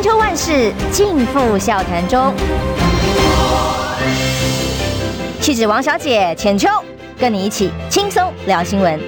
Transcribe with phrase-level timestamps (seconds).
[0.00, 2.32] 千秋万世尽付笑谈中。
[5.42, 6.70] 气质王小姐浅秋，
[7.18, 8.98] 跟你一起轻松聊新闻。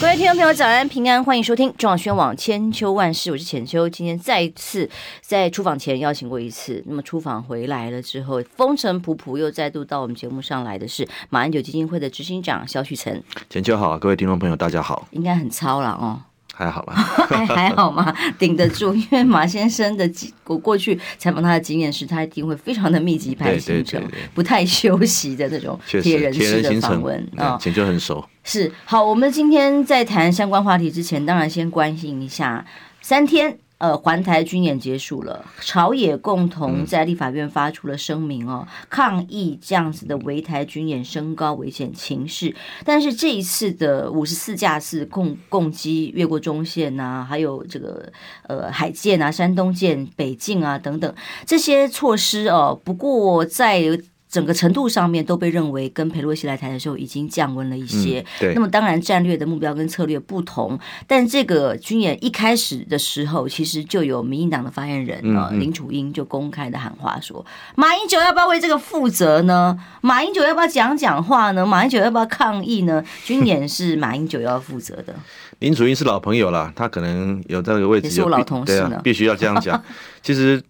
[0.00, 3.88] 各位听众朋友，早安平安，欢迎收听中广宣网千秋万事，我是浅秋。
[3.88, 4.90] 今天再一次
[5.20, 13.22] 在出访前邀请过一次，那么出访回来了之后，风尘仆仆又再度到我们节目上来的是马英九基金会的执行长萧旭岑。
[13.48, 16.18] 浅秋好，各位听众朋友大家好，应该很操了哦。
[16.54, 16.94] 还好吧，
[17.28, 18.14] 还还好吗？
[18.38, 20.08] 顶得住，因为马先生的
[20.46, 24.02] 我过去采访他的经验是，他一定会非常的密集排行程，
[24.34, 28.24] 不太休息的那种铁人式的访问啊，前就很熟。
[28.44, 32.64] 是好，我们今天在谈相关话题之前，当然先关心一下
[33.02, 33.58] 三天。
[33.78, 42.54] 呃，环台军演结束了，朝野共同在立法院发出了声明哦，嗯、抗议这样子的围台军演升高危险情势。
[42.84, 48.10] 但是这一次的五十四架次共共机越过中线呐、啊，还有这个
[48.44, 54.00] 呃海舰啊、山东舰、北进啊等等这些措施哦，不过在。
[54.34, 58.18] 整个程度上面都被认为跟佩洛西来台的时候已经降温了一些。
[58.18, 58.54] 嗯、对。
[58.54, 60.76] 那么当然战略的目标跟策略不同，
[61.06, 69.78] 但这个军演一开始的时候，其实就有民进党的发言人啊、嗯嗯、林楚英就公开的喊话说：“马英九要不要为这个负责呢？
[70.00, 71.64] 马英九要不要讲讲话呢？
[71.64, 73.04] 马英九要不要抗议呢？
[73.24, 75.14] 军演是马英九要负责的。
[75.60, 79.80] ”林楚英是老朋友了，他可能有这个位置，也是我老同事呢，必须要这样讲。
[80.20, 80.60] 其实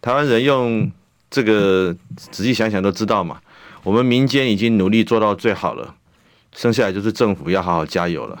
[0.00, 0.88] 台湾人用。
[1.34, 3.40] 这个仔细想想都知道嘛，
[3.82, 5.92] 我们民间已经努力做到最好了，
[6.54, 8.40] 剩下来就是政府要好好加油了。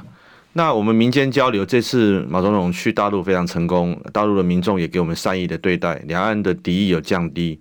[0.52, 7.60] 那我们民间交流，这次马总统去大陆非常成功，大陆的民众也给我们善意的对待，两岸的敌意有降低。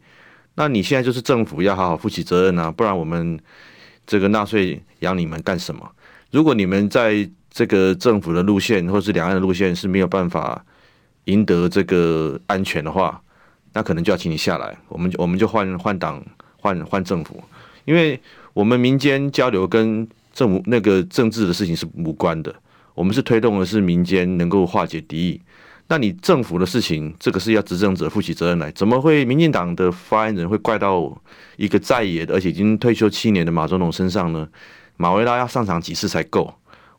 [0.54, 3.40] 那你现在就是政府要好好负起责任啊，不然我们
[4.06, 5.90] 这个纳税养你们干什么？
[6.30, 10.64] 如果你们在这个政府的路线或是两岸的路线是没有办法
[11.26, 13.20] 赢得这个安全的话，
[13.74, 16.24] 那可能就要请你下来，我们我们就换换党
[16.58, 17.44] 换换政府，
[17.86, 18.20] 因为
[18.54, 22.54] 我们民间交流跟政府那个政治的事情是无关的，
[22.94, 25.42] 我们是推动的是民间能够化解敌意。
[25.88, 31.22] 那你政府的事情，这个是要执政者负起责任来，怎么会民进党的发言人会怪到
[31.58, 34.48] 一个在野的而且已经退休七年的马总统身上呢？
[34.96, 36.54] 马维拉要上场几次才够？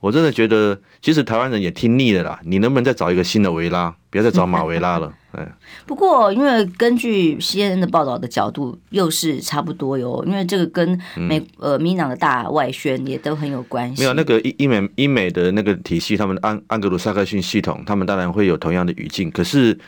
[0.05, 5.11] 我真的觉得，其实台湾人也听腻了啦，你能不能再找一个新的维拉，不要再找马维拉了？
[5.87, 10.23] 不过，因为根据 CNN 的报道的角度，又是差不多哟。
[10.27, 14.03] 因为这个跟美呃民进党的大外宣也都很有关系。
[14.03, 19.79] 没有那个英英美英美的那个体系，他们安安格鲁萨克逊系统，他们当然会有同样的语境，可是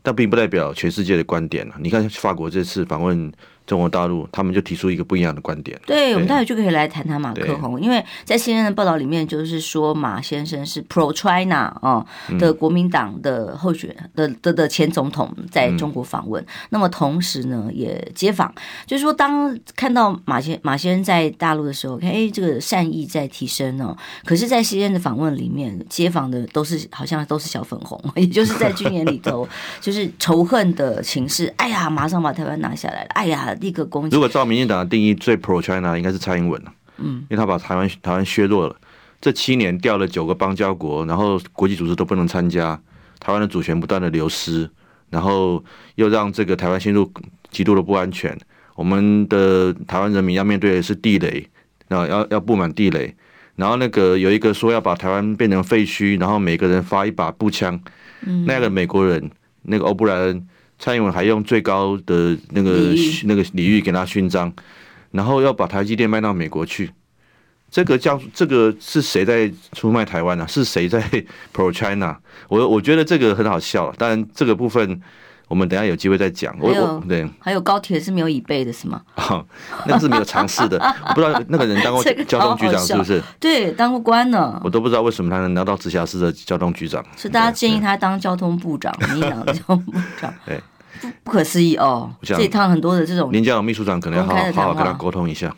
[0.00, 1.70] 但并不代表全世界的观点。
[1.80, 3.30] 你看法国这次访问。
[3.66, 5.78] 中国大陆，他们就提出一个不一样的观点。
[5.84, 12.06] 对，对我们待会就可以来谈谈马克宏，因为在 CNN 的报道里面，就是说马先生是 Pro China 哦
[12.38, 16.40] 的国民党的候选的的的前总统在中国访问。
[16.44, 18.54] 嗯、那么同时呢，也接访，
[18.86, 23.96] 就是说当看到马先马先生在大陆的时候，看哎，这个善意在提升哦。
[24.24, 29.48] 可是，在 CNN 的访问里面，接访的都是好像都是小粉红， 也就是在军演里头，
[29.80, 31.52] 就是仇恨的情势。
[31.56, 33.08] 哎呀，马上把台湾拿下来了。
[33.14, 33.54] 哎呀。
[33.60, 34.14] 立刻攻击。
[34.14, 38.76] 如果照民进党的定义，最 pro China 应该是蔡英文了，嗯，因为他把台湾台湾削弱了，
[39.20, 42.80] 这七年掉了九个邦交国，然后国际组织都不能参加，
[43.18, 44.68] 台湾的主权不断的流失，
[45.10, 45.62] 然后
[45.96, 47.10] 又让这个台湾陷入
[47.50, 48.36] 极度的不安全。
[48.74, 51.48] 我们的台湾人民要面对的是地雷，
[51.88, 53.14] 啊，要要布满地雷，
[53.56, 57.80] 然后那个有一个说要把台湾变成废墟，然后每个人发一把步枪，
[58.26, 59.30] 嗯，那个美国人
[59.62, 60.46] 那个欧布莱恩。
[60.78, 62.94] 蔡英文还用最高的那个
[63.24, 64.52] 那个礼遇给他勋章，
[65.10, 66.90] 然后要把台积电卖到美国去，
[67.70, 70.46] 这个叫这个是谁在出卖台湾呢、啊？
[70.46, 71.00] 是谁在
[71.54, 72.16] pro China？
[72.48, 75.00] 我我觉得这个很好笑，当然这个部分
[75.48, 76.56] 我们等下有机会再讲。
[76.60, 79.00] 我我对，还有高铁是没有椅背的是吗？
[79.14, 79.44] 啊，
[79.86, 80.76] 那是没有尝试的，
[81.08, 83.22] 我不知道那个人当过交通局长是不是？
[83.40, 84.60] 对，当过官呢。
[84.64, 87.04] 我都不知道为什么他能拿到直辖市的交通局长。
[87.16, 90.32] 是大家建议他当交通部长，民进党交通部长。
[90.44, 90.60] 对。
[91.24, 92.10] 不可思议哦！
[92.22, 95.54] 这一趟很多的这种，林佳龙秘书长可能要好好跟他沟通一下。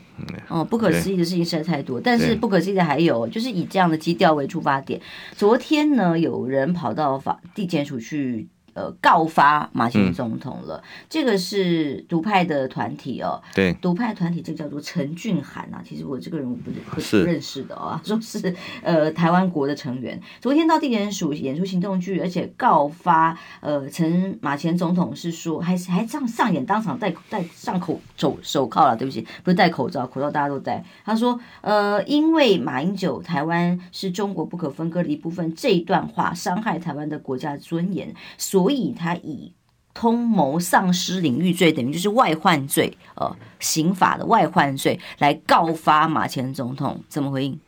[0.49, 5.01] 哦，不可思议的事情实在太多，但是不可思议的还有，就是以这样的基调为出发点。
[5.37, 8.49] 昨天呢，有人跑到法地检署去。
[8.79, 10.77] 呃告发马前总统了。
[10.77, 15.83] 嗯、这个是独派的团体哦，对，独派团体这个叫做陈俊涵啊。
[15.85, 20.21] 其实我这个人我不不不认识的啊， 说是呃台湾国的成员。
[20.41, 30.85] 昨天到地检署演出行动剧，而且告发呃陈马前总统是说还是还这样上演当场戴戴上口手手铐了，对不起，不是戴口罩，口罩大家都戴。
[31.05, 39.51] 他说呃因为马英九台湾是中国不可分割的一部分，这一段话伤害台湾的国家尊严，所所以他以
[39.95, 47.59] 通谋丧失领域罪，等于就是外患罪，呃，刑法的外患罪来告发马前总统，怎么回应？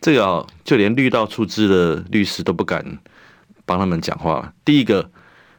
[0.00, 2.84] 这个哦，就连绿道出资的律师都不敢
[3.64, 4.52] 帮他们讲话。
[4.64, 5.08] 第一个，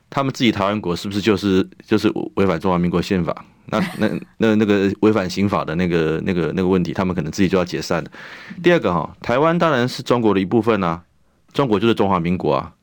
[0.10, 3.46] 他们自己台湾国是不是就是就是违反中华民国宪法？
[3.68, 4.10] 那那
[4.40, 8.12] 那那个违反刑法的那个那个那个问题，他们可能自己就要解散了。
[8.62, 11.02] 第二个哈，台湾当然是中国的一部分啊，
[11.54, 12.74] 中国就是中华民国啊。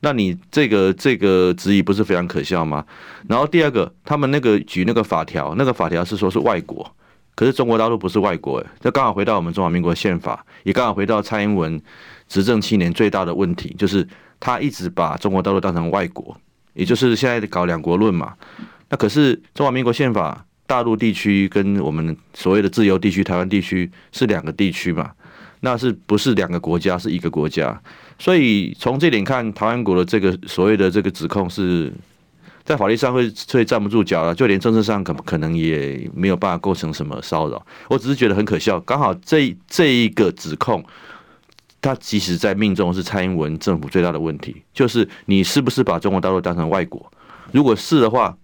[0.00, 2.84] 那你这个这个质疑不是非常可笑吗？
[3.28, 6.88] 然后第二个，他们那个举那个法条，那个法条是说是外国，
[7.34, 11.80] 可是中国大陆不是外国，诶，这刚好回到我们中华民国宪法，也刚好回到蔡英文
[12.28, 14.06] 执政七年最大的问题，就是
[14.38, 16.36] 他一直把中国大陆当成外国，
[16.74, 18.34] 也就是现在搞两国论嘛。
[18.90, 25.10] 那可是中华民国宪法，大陆地区跟我们所谓的自由地区台湾地区是两个地区嘛？
[25.60, 26.96] 那是不是两个国家？
[26.96, 27.78] 是一个国家。
[28.18, 31.92] 所以从这点看，台湾国的这个所谓的这个指控是
[32.64, 37.64] 在法律上会会站不住脚了，就连政治上可可能也没有办法构成什么骚扰。
[37.88, 40.84] 我只是觉得很可笑，刚好这这一个指控，
[41.80, 47.10] 它即使在命中是蔡英文政府最大的问题，就是你是不是把中国大陆当成外国？
[47.52, 48.36] 如果是的话，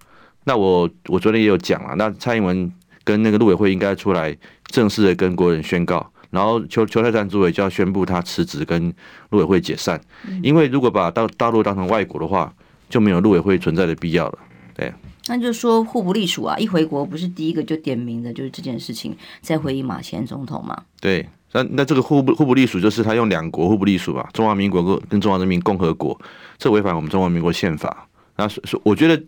[0.44, 2.72] 那我我昨天也有讲了，那蔡英文
[3.02, 4.34] 跟那个陆委会应该出来
[4.66, 6.10] 正式的跟国人宣告。
[6.34, 8.92] 然后邱邱泰山主委就要宣布他辞职，跟
[9.30, 9.98] 陆委会解散，
[10.42, 12.52] 因为如果把大大陆当成外国的话，
[12.90, 14.38] 就没有陆委会存在的必要了。
[14.74, 14.92] 对，
[15.28, 20.82] 那就说互不隶属啊，一回国不是第一个就点名的，就是这件事情，在回应马前总统嘛。
[21.00, 26.20] 对，那那这个互不互不隶属，就是他用两国互不隶属吧，中华民国跟中华人民共和国，
[26.58, 28.08] 这违反我们中华民国宪法。
[28.36, 29.22] 那说我觉得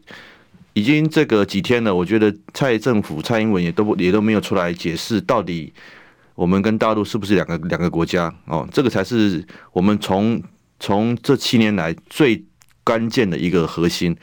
[0.73, 5.73] 已经这个几天了，我觉得蔡政府蔡英文也都也都没有出来解释到底。
[6.37, 8.33] 我们跟大陆是不是两个两个国家？
[8.45, 10.41] 哦，这个才是我们从
[10.79, 12.45] 从这七年来最
[12.85, 14.15] 关键的一个核心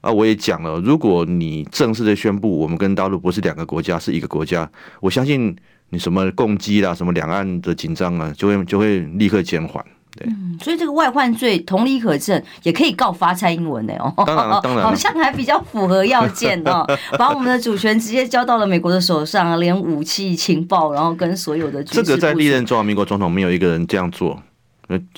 [0.00, 0.10] 啊！
[0.10, 4.70] 我也讲了，如果你正式的宣布我们跟大陆不是两个国家，是一个国家，
[5.00, 5.54] 我相信
[5.90, 9.84] 你什么共机啦，什么两岸的紧张啊，就会就会立刻减缓。
[10.26, 14.12] 嗯，所以这个外患罪同理可证，也可以告发蔡英文的哦。
[14.26, 16.84] 当然，当然， 好像还比较符合要件哦，
[17.18, 24.40] 把我们的主权直接交到了美国的手上，连武器、情报，然后跟所有的这个在历任中华民国总统没有一个人这样做。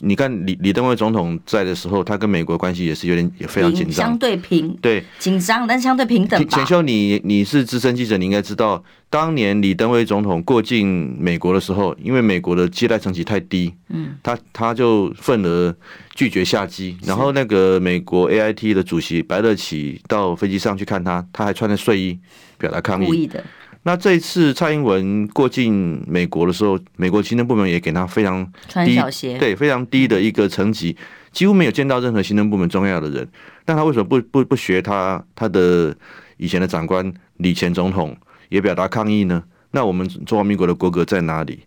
[0.00, 6.48] 你看李李登辉总统在的时候，他跟美国关系也是有点也非常紧张，相对平，对，紧张，但相对平等。
[6.48, 15.74] 浅秋，你你是资深记者，你应该知道，当年李登辉总统过境美国的时候，因为美国的接待层级太低，嗯，他他就愤而
[16.14, 22.18] 拒绝下机，然后那个美国 AIT 的主席白乐起到飞机上去看他，他还穿着睡衣
[22.58, 23.44] 表达抗议，故意的。
[23.82, 28.44] 那这一次蔡英文过境美国的时候，美国行政部门也给他非常
[28.84, 29.00] 低，
[29.38, 30.94] 对，非常低的一个层级，
[31.32, 33.26] 几乎没有见到任何行政部门重要的人。
[33.64, 35.96] 但他为什么不不不学他他的
[36.36, 38.14] 以前的长官李前总统
[38.50, 39.42] 也表达抗议呢？
[39.70, 41.60] 那我们中华民国的国格在哪里？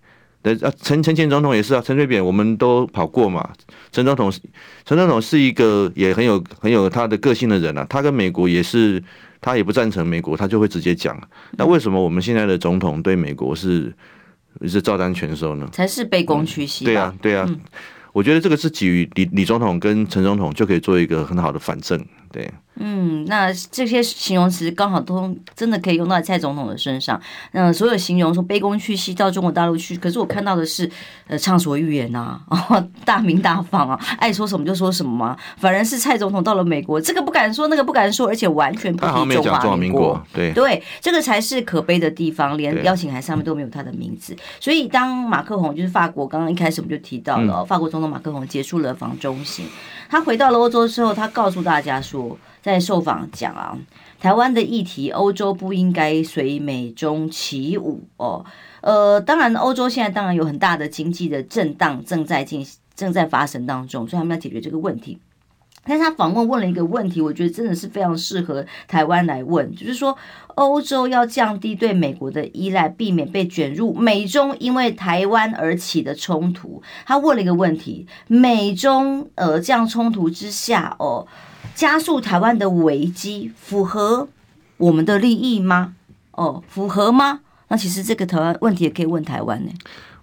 [0.44, 3.50] 那啊，陈陈前总统也是啊，陈水扁我们都跑过嘛。
[3.92, 4.32] 陈总统，
[4.86, 9.04] 陈总统是一个也很有很有他的个性的人啊，他跟美国也是。
[9.44, 11.16] 他也不赞成美国，他就会直接讲。
[11.52, 13.94] 那为什么我们现在的总统对美国是
[14.66, 15.68] 是照单全收呢？
[15.72, 16.86] 才是卑躬屈膝。
[16.86, 17.48] 对啊，对啊。
[18.14, 22.00] 我觉得这个是基于李李总统跟陈总统就可以做一个很好的反证。
[22.34, 22.52] 对。
[22.78, 27.22] 嗯，那这些形容词刚好都真的可以用到蔡总统的身上。
[27.52, 30.90] 嗯所有形容说卑躬屈膝到中国大陆去，可是我看到的是
[31.28, 35.38] 呃畅所欲言呐，哦，大鸣大放啊，爱说什么就说什么嘛。
[35.58, 40.20] 反而是蔡总统到了美国，这个不敢说，那个不敢说，而且完全不提中华民国。
[40.34, 44.36] 对对，这个才是可悲的地方，连邀请函上面都没有他的名字。
[44.60, 49.64] 所以当马克宏就是法国，刚刚一开始我们就提到了，法国总统马克宏结束了访中行，
[50.10, 52.23] 他回到了欧洲之后，他告诉大家说。
[52.62, 53.78] 在受访讲啊，
[54.20, 58.46] 台湾的议题，欧洲不应该随美中起舞哦。
[58.82, 65.20] 呃，当然，欧洲现在当然有很大的经济的震荡正在进行，正在发生当中，所以他们要解决这个问题。
[65.86, 70.18] 但是他访问问了一个问题，我觉得真的是非常适合台湾来问，就是说
[70.56, 76.82] 欧洲要降低对美国的依赖，避免被卷入美中因为台湾而起的冲突。
[77.06, 81.28] 他问了一个问题：美中呃这样冲突之下哦。
[81.76, 84.28] 加速台湾的危机，符合
[84.78, 85.96] 我们的利益吗？
[86.32, 87.42] 哦，符合吗？
[87.68, 89.72] 那其实这个台湾问题也可以问台湾呢。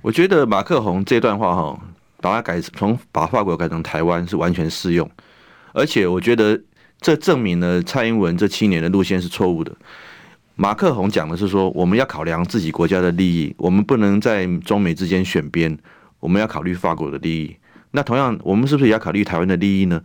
[0.02, 1.80] 我觉得马克宏这段话哈，
[2.20, 5.10] 把它改从把法国改成台湾是完全适用，
[5.72, 6.60] 而且我觉得
[7.00, 9.72] 这证明了蔡英文这七年的路线是错误的。
[10.56, 15.76] 马克宏讲的是说，我们要考量自己国家的利益，我们不能在中美之间选边，
[16.18, 17.56] 我们要考虑法国的利益。
[17.92, 20.02] 那同样，我们是不是也要考虑台湾的利益呢？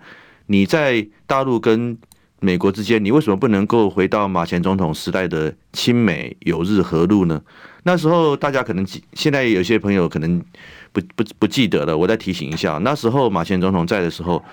[0.48, 1.98] 你在大陆跟
[2.40, 7.42] 美国之间，你为什么不能够回到马前总统时代的亲美友日和陆呢？
[7.84, 10.40] 那时候大家可能记，现在有些朋友可能
[10.92, 14.44] 不不不记得了，我再提醒一下，那时候马前总统在的时候，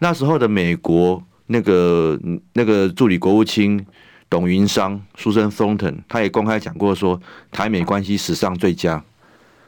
[0.00, 2.18] 那时候的美国那个
[2.54, 3.84] 那个助理国务卿
[4.30, 9.04] 董云商 Susan Thornton，他也公开讲过说，台美关系史上最佳。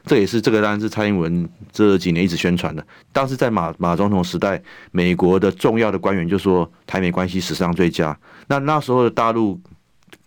[0.04, 2.84] 这也是这个当然是蔡英文这几年一直宣传的。
[3.12, 4.60] 当时在马马总统时代，
[4.92, 8.18] 美国的重要的官员就说台美关系史上最佳。
[8.48, 9.60] 那那时候的大陆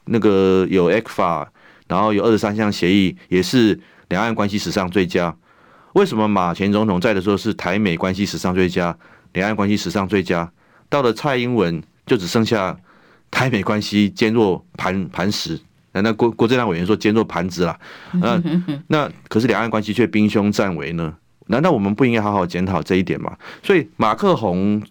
[0.05, 1.47] 那个有 ECFA，
[1.87, 5.35] 然后有二十三项协议，也是两岸关系史上最佳。
[5.93, 8.95] 为什么马前总统在的时候是台美关系史上最佳，
[9.33, 10.51] 两岸关系史上最佳？
[10.89, 12.77] 到了蔡英文就只剩下
[13.31, 15.59] 台美关系坚若磐磐石。
[16.01, 17.79] 那国国政党委员说坚若磐石啦，
[18.13, 18.41] 那
[18.87, 21.13] 那可是两岸关系却兵凶战危呢？
[21.47, 23.37] 难道我们不应该好好检讨这一点吗？
[23.61, 24.81] 所以马克宏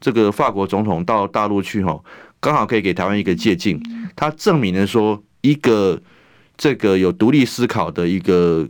[0.00, 2.02] 这个法国总统到大陆去吼，
[2.40, 3.78] 刚好可以给台湾一个借镜，
[4.14, 6.00] 他证明了说一个
[6.56, 8.66] 这个有独立思考的一个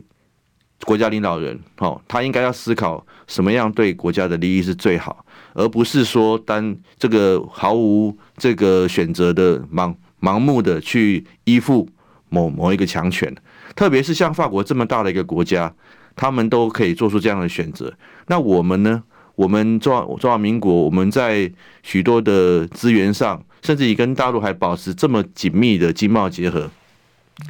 [0.83, 9.93] 国家领导人，哦，他应该要思考什么样对国家的利益是最好，而不是说单这个毫无这个选择的盲。
[10.19, 11.87] 盲目的去依附
[12.29, 13.33] 某某一个强权，
[13.75, 15.73] 特别是像法国这么大的一个国家，
[16.15, 17.93] 他们都可以做出这样的选择。
[18.27, 19.03] 那我们呢？
[19.35, 21.51] 我们中华中华民国，我们在
[21.83, 26.67] 许多的资源上，甚至于跟大陆还保持这么紧密的经贸结合。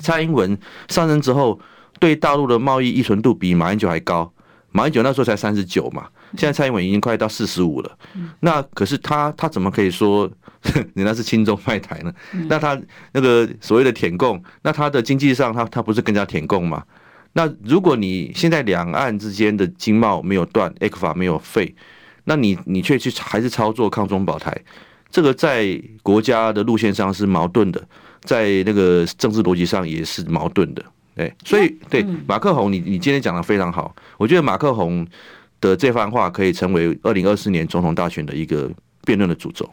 [0.02, 0.58] 蔡英文
[0.90, 1.58] 上任之后，
[1.98, 4.30] 对大陆的贸易依存度比马英九还高。
[4.74, 7.98] 马英九那时候才三十九嘛，现在蔡英文已经快到四十五了。
[8.42, 10.30] 那可是他他怎么可以说？
[10.96, 12.14] 人家是亲中卖台呢，
[12.48, 12.80] 那他
[13.14, 16.84] 那个所谓的舔共，那他的经济上他他不是更加舔共吗？
[17.34, 21.76] 那如果你现在两岸之间的经贸没有断，ECFA 没有废，
[22.24, 24.56] 那你你却去还是操作抗中保台，
[25.12, 27.82] 这个在国家的路线上是矛盾的，
[28.22, 30.84] 在那个政治逻辑上也是矛盾的。
[31.16, 35.06] 对，所以对马克宏，你你今天讲的非常好，我觉得马克宏
[35.60, 38.70] 的这番话可以成为二零二四年总统大选的一个
[39.04, 39.70] 辩论的主轴。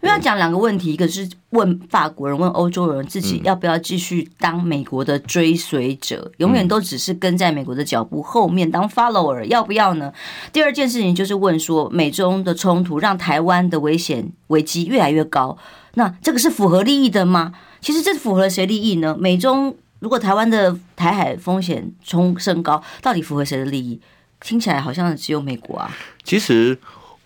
[0.00, 10.12] 因为要讲两个问题，一个是问法国人、问欧洲人自己要不要继续当美国的追随者，永远都只是跟在美国的脚步后面当 follower，要不要呢？
[10.52, 15.58] 第二件事情就是问说，美中的冲突让台湾的危险危机越来越高，
[15.94, 17.52] 那这个是符合利益的吗？
[17.80, 19.16] 其实这符合谁利益呢？
[19.18, 24.00] 美中如果台湾的台海风险冲升高，到底符合谁的利益？
[24.40, 25.90] 听起来好像只有美国啊。
[26.22, 26.78] 其实。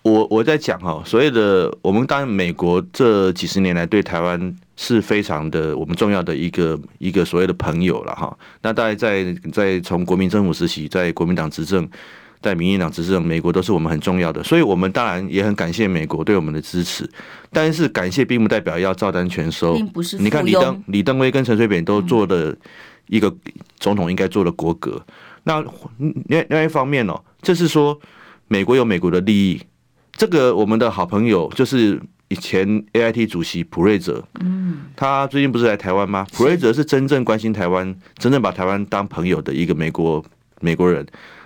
[0.03, 8.37] 我我在讲哈，所谓的我们当然美国这几十年来对台湾是非常的我们重要的一个一个所谓的朋友了哈。
[8.61, 11.87] 那大概在在从国民政府时期，在国民党执政，
[12.41, 17.09] 在民进党执政，美国都是我们很重要的，所以我们当然也很感谢美国对我们的支持。
[17.49, 20.17] 但是感谢并不代表要照单全收，并不是。
[20.17, 22.53] 你看李登李登辉跟陈水扁都做了
[23.07, 23.33] 一个
[23.79, 25.01] 总统应该做的国格。
[25.45, 25.63] 那
[25.97, 27.97] 另另外一方面哦，就是说
[28.49, 29.61] 美国有美国的利益。
[30.15, 36.25] 这个我们的好朋友就是以前 AIT 主席普瑞泽，嗯，他最近不是来台湾吗？
[36.33, 40.23] 普瑞泽是真正关心台湾，真正把台湾当朋友的一个美国
[40.61, 41.05] 美国人。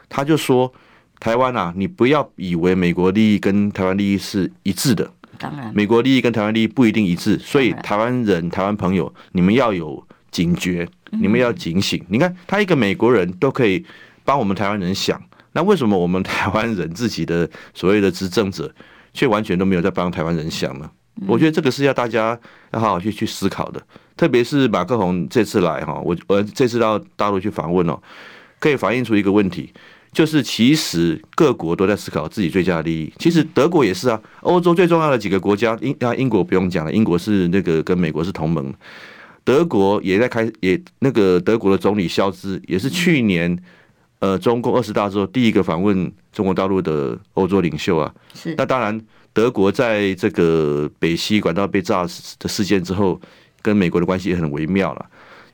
[0.09, 0.71] 他就说
[1.19, 7.37] ：“台湾啊，你不要以为美国利益跟台湾利益是一致的，当然，美国利益跟台湾利益不一定一致。
[7.39, 12.01] 所以台湾人、台湾朋友，你们要有警觉，你们要警醒。
[12.07, 13.85] 你看，他一个美国人都可以
[14.23, 15.21] 帮我们台湾人想。”
[15.53, 18.71] 那为什么我们台湾人自己的所谓的执政者，
[19.13, 20.89] 却完全都没有在帮台湾人想呢？
[21.25, 22.39] 我觉得这个是要大家
[22.73, 23.81] 要好好去去思考的。
[24.15, 27.99] 特别是马克宏这次来哈，我我这次到大陆去访问哦，
[28.59, 29.73] 可以反映出一个问题，
[30.11, 33.11] 就是其实各国都在思考自己最佳利益。
[33.17, 38.71] 其实德国也是啊，欧洲最重要的几个国家，英啊英国不用讲了，英国是那个跟美国是同盟，
[39.43, 43.57] 德国也在开，也那个德国的总理肖兹也是去年。
[44.19, 48.55] 呃，中共二十大之后第一个访问中国大陆的欧洲领袖啊，是。
[48.57, 48.99] 那当然，
[49.31, 52.01] 德国在这个北溪管道被炸
[52.39, 53.19] 的事件之后，
[53.61, 55.05] 跟美国的关系也很微妙了。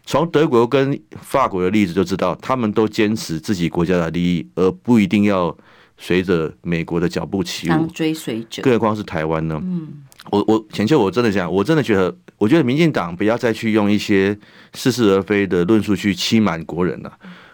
[0.05, 5.55] 从德国跟法国的例子就知道，他们都坚持自己国家的利益，而不一定要
[5.98, 9.60] 随着美国的脚步起舞，当追随者，更何况是台湾呢？
[9.63, 14.38] 嗯，我我浅秋，我真的想，我真的觉得，我觉得民进党不要再去用一些
[14.74, 17.12] 似是而非的论述去欺瞒国人了。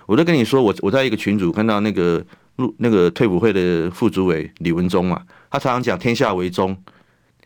[0.10, 2.26] 我都跟你说，我我在一个群组看到那个
[2.56, 6.76] 陆那个退伍会的副主委李文忠嘛，他常常讲天下为中，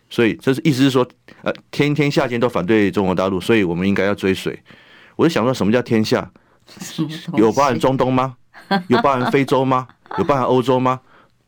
[0.10, 1.06] 所以这是意思是说，
[1.42, 4.58] 呃，天天下间都反对中国大陆，所以我们应该要追随。
[5.18, 6.32] 我就想说，什么叫天下？
[7.36, 8.38] 有包含中东吗？
[8.88, 9.86] 有包含非洲吗？
[10.18, 11.02] 有包含欧洲吗？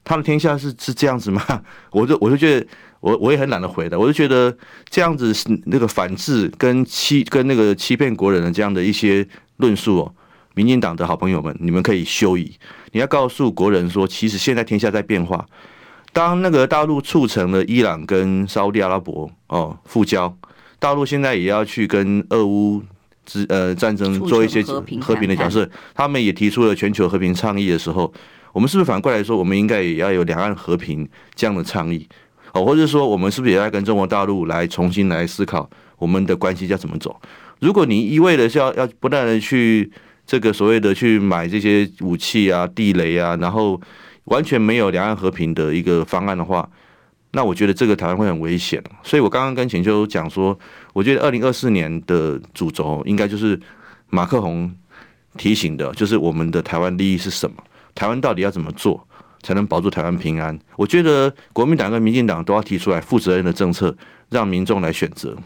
[0.03, 1.41] 他的天下是是这样子吗？
[1.91, 2.67] 我就我就觉得，
[2.99, 3.97] 我我也很懒得回答。
[3.97, 4.53] 我就觉得
[4.89, 10.13] 这样子是那个反制跟欺跟那个欺骗国人的这样的一些论述哦。
[10.55, 12.55] 民进党的好朋友们，你们可以休矣。
[12.93, 15.45] 你要告诉国人说，其实现在天下在变化。
[16.13, 20.33] 当那个大陆促成了伊朗跟沙乌地阿拉伯哦复交，
[20.79, 22.81] 大陆现在也要去跟俄乌
[23.25, 24.63] 之呃战争做一些
[25.01, 25.69] 和平的假设。
[25.93, 28.13] 他们也提出了全球和平倡议的时候，
[28.53, 32.07] 我们是不是反过来说，我们应该也要有两岸和平这样的倡议？
[32.53, 37.19] 哦，或者说，我们是不是也要跟中国大陆来重新来思考我们的关系要怎么走？
[37.59, 39.91] 如果你一味的是要要不断的去。
[40.25, 43.79] 这个所谓的去买这些武器啊、地雷啊，然后
[44.25, 46.67] 完全没有两岸和平的一个方案的话，
[47.31, 48.83] 那我觉得这个台湾会很危险。
[49.03, 50.57] 所以我刚刚跟浅秋讲说，
[50.93, 53.59] 我觉得二零二四年的主轴应该就是
[54.09, 54.73] 马克宏
[55.37, 57.57] 提醒的，就是我们的台湾利益是什么？
[57.93, 59.07] 台湾到底要怎么做
[59.45, 60.57] 才能保住台湾平安？
[60.75, 63.95] 我觉得国民党跟民进党都要提出来负责任的政策。
[64.29, 65.37] 让民众来选择，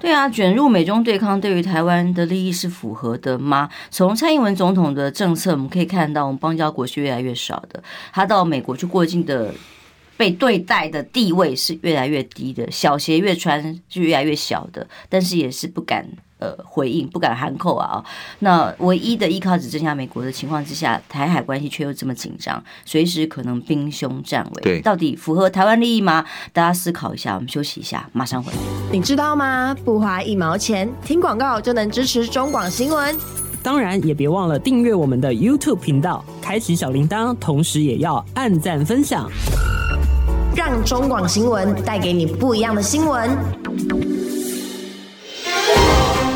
[0.00, 3.70] 对，啊，卷入美中对抗，对于台湾的利益是符合的吗？
[3.92, 7.80] 从蔡英文总统的政策，我们可以看到，我们邦交国是越来越少的，
[8.12, 9.54] 他到美国去过境的
[10.16, 16.04] 被对待的地位是越来越低的，小鞋越穿是越来越小的，但是也是不敢。
[16.44, 18.04] 呃，回应不敢喊口啊！
[18.40, 24.62] 那唯一的依靠只剩下美国的情况之下，台海关系却又这么紧张，随时可能兵凶战危。
[24.62, 26.22] 对，到底符合台湾利益吗？
[26.52, 27.34] 大家思考一下。
[27.34, 28.58] 我们休息一下，马上回来。
[28.92, 29.74] 你知道吗？
[29.86, 33.16] 不花一毛钱，听广告就能支持中广新闻。
[33.62, 39.30] 当然，也别忘了订阅我们的 YouTube 频道，开启小铃铛，同时也要按赞分享，
[40.54, 43.30] 让中广新闻带给你不一样的新闻。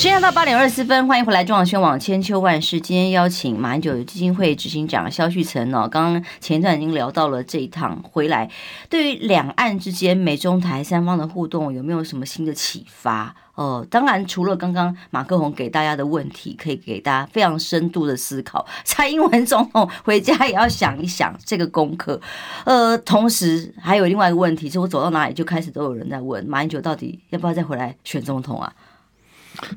[0.00, 2.80] 时间到八点二十四分，欢迎回来中广宣网千秋万世。
[2.80, 8.50] 今天邀请马英九基金会执行长萧旭岑哦，刚刚前一段已经聊到了这一趟回来，
[8.88, 13.36] 对于两岸之间美中台三方的互动有没有什么新的启发？
[13.54, 18.64] 哦，当然，除了刚刚马克宏给大家的问题，可以给大家非常深度的思考。
[18.84, 22.18] 蔡英文总统回家也要想一想这个功课。
[22.64, 28.72] 呃，同时还有另外一个问题，是我走到哪里就开始都有人在问马英九到底要不要再回来选总统啊？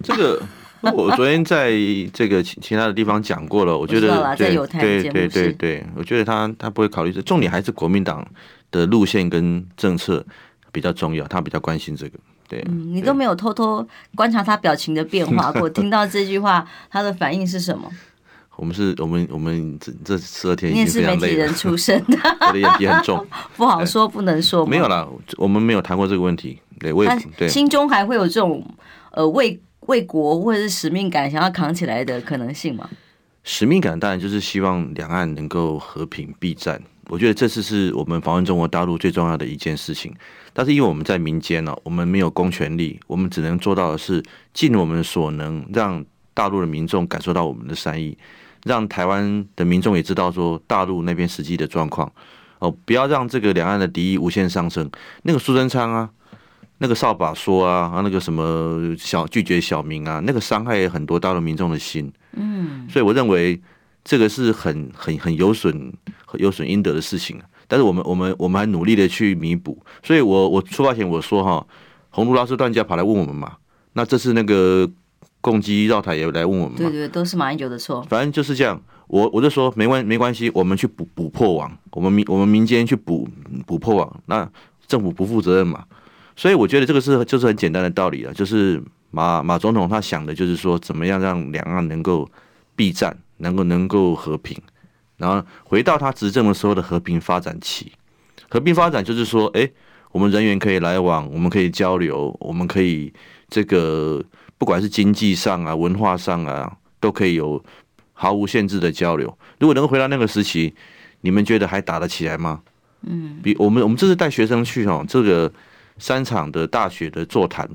[0.03, 0.41] 这个
[0.93, 1.71] 我昨天在
[2.13, 8.25] 这个其其他的地方讲过了，我觉得对对对对对，我觉得他他不会考虑这重点，还是国民党
[8.71, 10.25] 的路线跟政策
[10.71, 12.19] 比较重要，他比较关心这个。
[12.49, 17.89] 对，嗯，你都没有偷偷观察他表情的变化过，听到这句话，他的反应是什么？
[18.57, 22.17] 我们是我们我们这这十二天已经是媒体人出身的，
[22.47, 23.25] 我的眼皮很重，
[23.57, 24.63] 不好说，不能说。
[24.65, 26.59] 没有啦，我们没有谈过这个问题。
[26.79, 28.63] 对，我也对，心中还会有这种
[29.11, 32.89] 呃为为国或者是使命感，想要扛起来的可能性吗？
[33.43, 36.81] 使命感当然就是希望两岸能够和平避战。
[37.09, 40.13] 我觉得这次是我们访问中国大陆最重要的一件事情。
[40.53, 48.17] 但是因为我们在民间呢，我们没有公权力，我们只能做到的是尽我们所能，让大陆的民众感受到我们的善意，
[48.63, 52.09] 让台湾的民众也知道说大陆那边实际的状况。
[52.59, 54.89] 哦，不要让这个两岸的敌意无限上升。
[55.23, 56.09] 那个苏贞昌啊，
[56.79, 62.11] 那个扫把说啊，啊那个什么小拒绝小明啊，那个伤害很多大陆民众的心。
[62.33, 63.61] 嗯，所以我认为
[64.03, 65.93] 这个是很很很有损
[66.33, 67.39] 有损应得的事情。
[67.65, 71.65] 但是我们我们我们还努力的去弥补，所以我我出发前我说哈，
[72.09, 73.53] 洪都拉斯断家跑来问我们嘛，
[73.93, 74.87] 那这次那个
[75.39, 83.27] 共机绕台也来问我们嘛，对对，都是马英九的错，反正就是这样，我我就说没关没关系，我们去补补破网，我们民我们民间去补
[83.65, 84.47] 补破网，那
[84.85, 85.83] 政府不负责任嘛，
[86.35, 92.29] 所以我觉得这个是就是很简单的道理了，就是马马总统他想的就是说怎么样让两岸能够
[92.75, 94.57] 避战，能够能够和平。
[95.17, 97.91] 然后回到他执政的时候的和平发展期，
[98.49, 99.69] 和平发展就是说，哎，
[100.11, 103.13] 我们人员可以来往，我们可以交流，我们可以
[103.47, 104.21] 这个
[104.57, 107.63] 不管是经济上啊、文化上啊，都可以有
[108.11, 109.37] 毫无限制的交流。
[109.59, 110.73] 如果能够回到那个时期，
[111.21, 112.61] 你们觉得还打得起来吗？
[113.03, 115.51] 嗯，比我们我们这次带学生去哦，这个
[115.97, 117.69] 三场的大学的座谈，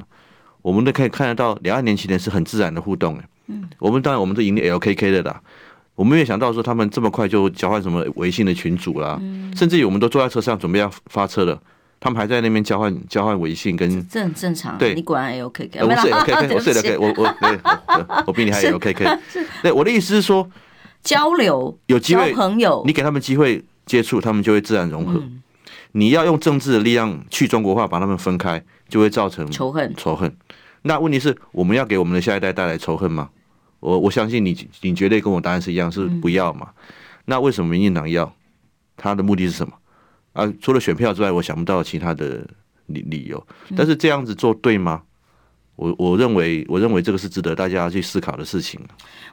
[0.62, 3.20] 我们都可以看得到两岸年轻人是很自然的互动。
[3.46, 5.40] 嗯，我们当然我们都赢 LKK 的啦，
[5.94, 9.20] 我们没有想到说他们这么快就交换什么微信的群组啦，
[9.56, 11.60] 甚至于我们都坐在车上准备要发车了。
[12.00, 14.78] 他们还在那边交换交换微信，跟这很正常。
[14.78, 17.58] 对，你果然 L K K，我是 L K K， 我是 L K，我我对，
[18.24, 19.18] 我比你还 L K K。
[19.62, 20.48] 对，我的意思是说，
[21.02, 25.20] 交流有机会朋友，你给他们机会接触，他们就会自然融合。
[25.92, 29.94] 你要用政治的力量去中国化，把他们分开，就会造成仇恨。
[29.96, 30.36] 仇恨。
[30.82, 33.30] 那问题是，我们要给我们的下一代带来仇恨吗？
[33.80, 36.70] 我我相信你，你绝对跟我答案是一样，是不要嘛？
[37.24, 38.32] 那为什么民进党要？
[38.96, 39.72] 他的目的是什么？
[40.32, 42.46] 啊，除了选票之外，我想不到其他的
[42.86, 43.46] 理理由。
[43.76, 45.02] 但是这样子做对吗？
[45.78, 48.80] 我我认为，我认为这个是值得大家去思考的事情。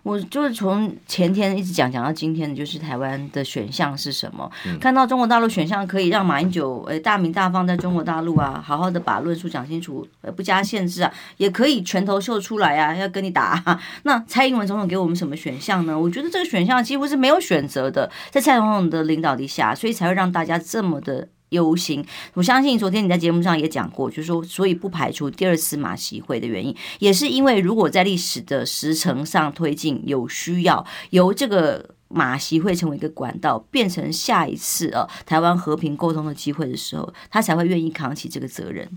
[0.03, 4.49] 我就是从前天一直讲讲到今天的，就是台湾的选项是什么？
[4.67, 13.81] 嗯、看到中国大陆选项可以让马英九呃大名大放在中国大陆啊，好好的把论述讲清楚，呃不加限制啊，也可以拳头秀出来啊，要跟你打、啊。
[14.03, 15.99] 那蔡英文总统给我们什么选项呢？
[15.99, 21.27] 我觉得这个选项几乎是没有选择的，在蔡总统的领导底下，所以才会让大家这么的。
[21.55, 38.87] 忧心，我相信昨天你在节目上也讲过，就是说，所以不排除第二次马习会的原因，也是因为如果在历史的时程上推进，有需要由这个马习会成为一个管道，变成下一次呃台湾和平沟通的机会的时候，他才会愿意扛起这个责任。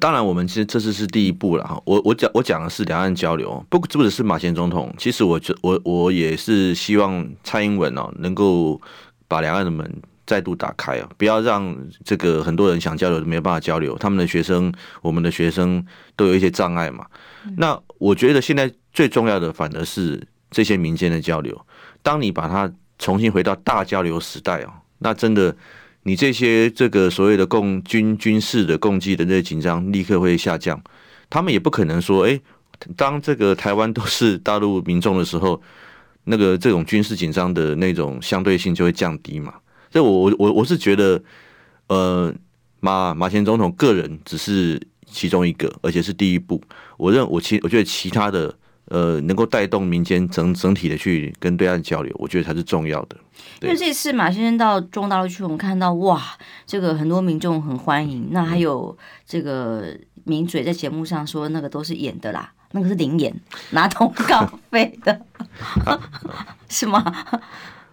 [0.00, 1.80] 当然，我们其实这次是第一步了哈。
[1.84, 8.80] 我我讲我讲的是两岸交流，不不只是马前总统，其实我我我也是希望蔡英文哦能够
[9.26, 9.90] 把两岸的门。
[10.28, 11.08] 再度打开啊！
[11.16, 13.96] 不要让这个很多人想交流都没有办法交流。
[13.96, 15.82] 他们的学生，我们的学生
[16.16, 17.06] 都有一些障碍嘛。
[17.56, 21.58] 那我觉得现在最重要的反而是这些民间的交流。
[22.02, 25.56] 当你把它重新回到大交流时代哦，那真的
[26.02, 30.78] 你这些这个所谓的共军军事的共济的那些紧张立刻会下降。
[31.30, 32.38] 他们也不可能说，哎，
[32.96, 35.58] 当这个台湾都是大陆民众的时候，
[36.24, 39.54] 那个这种军事紧张的那种相对性就会降低嘛。
[39.90, 41.22] 这我我我我是觉得，
[41.88, 42.34] 呃，
[42.80, 46.60] 马马前总统个人只是其中一个，而且是第一步。
[46.96, 48.54] 我认我其我觉得其他的，
[48.86, 53.16] 呃，能够带动民间整整体的去跟对岸交流，我觉得才是重要的。
[53.62, 56.22] 因为这次马先生到中大陆去，我们看到哇，
[56.66, 58.28] 这个很多民众很欢迎。
[58.30, 58.96] 那还有
[59.26, 63.34] 这个名嘴在节目上说，那个都是演的啦，那个是临演
[63.70, 65.20] 拿通 告 费的，
[66.68, 67.02] 是吗？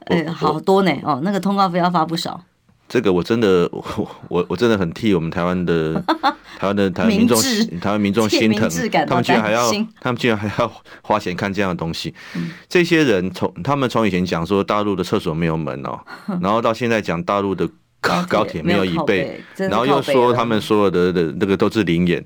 [0.06, 2.44] 哎，好多呢哦，那个通告费要发不少。
[2.88, 3.84] 这个我真的， 我
[4.30, 6.00] 我我真的很替我们台湾的
[6.60, 7.42] 台湾的台湾民众
[7.82, 8.70] 台湾民众心疼，
[9.08, 12.14] 他们居然还要他们居然还要花钱看这样的东西。
[12.36, 16.00] 嗯、这些人从他们从以前讲说大陆的厕所没有门哦，
[16.40, 17.68] 然后到现在讲大陆的
[18.00, 22.24] 高高铁没有椅背，然后又说他们所有的的那个都是灵眼。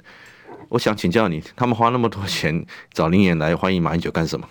[0.68, 4.46] 我想请教你，他们花那么多钱找灵眼来欢迎马英九干什么？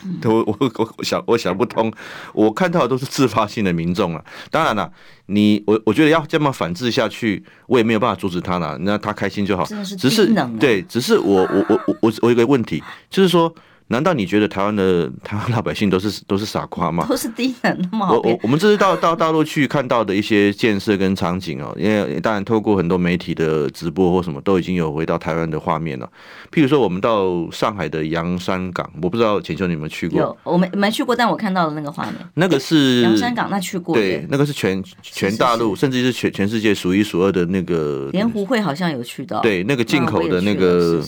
[0.24, 1.92] 我我我我想我想不通，
[2.32, 4.24] 我看到的都是自发性的民众啊。
[4.50, 4.90] 当然了，
[5.26, 8.78] 你我我觉得要这么反制下去，我也没有办法阻止他了。
[8.82, 9.64] 那他开心就好。
[9.64, 10.26] 只是
[10.58, 13.54] 对，只是我我我我我我有个问题，就是说。
[13.88, 17.06] 难道你觉得台湾的 台湾老百姓都是都是傻瓜吗？
[17.08, 18.10] 都是低能吗？
[18.10, 26.08] 我我我们这是到到大陆去看到的一些建设跟场景哦，因为当然透过很多媒体的直播或什么，都已经有回到台湾的画面了。
[26.50, 30.20] 譬如说，我们到上海的洋山港，我不知道浅秋你有没有去过？
[30.20, 32.14] 有，我没没去过，但我看到了那个画面。
[32.34, 33.94] 那个是洋山港，那去过。
[33.94, 38.08] 对，那个是全全大陆，甚至是全全世界数一数二的那个。
[38.12, 39.40] 连湖会好像有去到。
[39.40, 41.02] 对，那个进口的那个。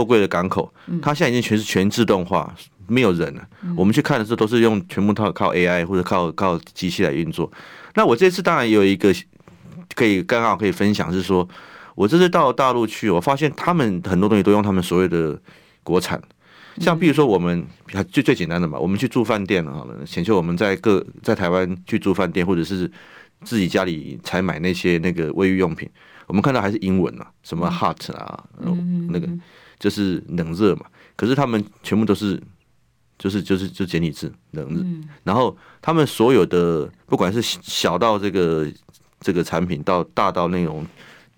[0.00, 2.54] 货柜的港口，它现在已经全是全自动化，
[2.86, 3.46] 没有人了。
[3.76, 7.50] 我们去看的时候，都是用全部靠靠 AI 或者靠靠机器来运作。
[7.94, 9.14] 那我这次当然也有一个
[9.94, 11.46] 可以刚好可以分享，是说
[11.94, 15.38] 我这次到大陆去，我发现他们很多东西都用他们所谓的
[15.82, 16.20] 国产，
[16.78, 17.66] 像比如说我们
[18.10, 22.90] 最最简单的嘛，我们去住饭店好了，请求我们在各在台湾去住饭店，或者是
[23.42, 25.88] 自己家里才买那些那个卫浴用品，
[26.26, 28.44] 我们看到还是英文啊，什么 hot 啊，
[29.10, 29.28] 那个。
[29.80, 32.40] 就是冷热嘛，可是他们全部都是，
[33.18, 34.84] 就是就是就简体字冷热，
[35.24, 38.70] 然后他们所有的不管是小到这个
[39.20, 40.86] 这个产品，到大到那种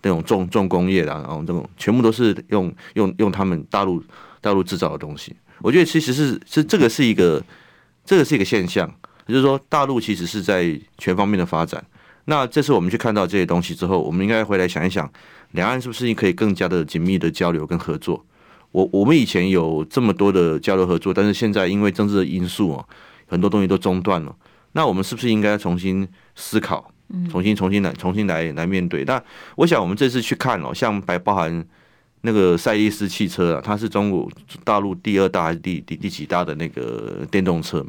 [0.02, 4.02] 那种重重工业的，然后这种全部都是用用用他们大陆
[4.40, 5.34] 大陆制造的东西。
[5.60, 7.40] 我觉得其实是是这个是一个
[8.04, 8.92] 这个是一个现象，
[9.28, 11.84] 也就是说大陆其实是在全方面的发展。
[12.24, 15.08] 那这次我们去看到这些东西之后，我们应该回来想一想，
[15.52, 18.24] 两岸是不是可以更加的紧密的交流跟合作？
[18.72, 22.84] 我我们以前有这么多的交流合作，但是现在因为政治的因素啊，
[23.26, 24.34] 很多东西都中断了。
[24.72, 26.90] 那我们是不是应该重新思考，
[27.30, 29.04] 重新重新来重新来来面对？
[29.04, 29.22] 那
[29.56, 31.64] 我想我们这次去看哦，像白包含
[32.22, 34.28] 那个赛力斯汽车啊，它是中国
[34.64, 37.84] 大陆第二大还是第第第几大的那个电动车？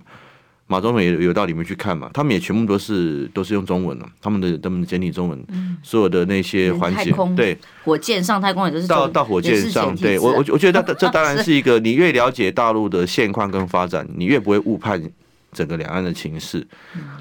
[0.73, 5.39] 马总统也有到里面去看嘛，他们也全部都是都是用中文的，他们的他们的简体中文，
[5.83, 14.99] 所有的那些环节，对，火箭上太空也都是到到火箭上，对我我我觉得这这当然 是一个，你越了解大陆的现况跟发展，你越不会误判
[15.51, 16.65] 整个两岸的情势。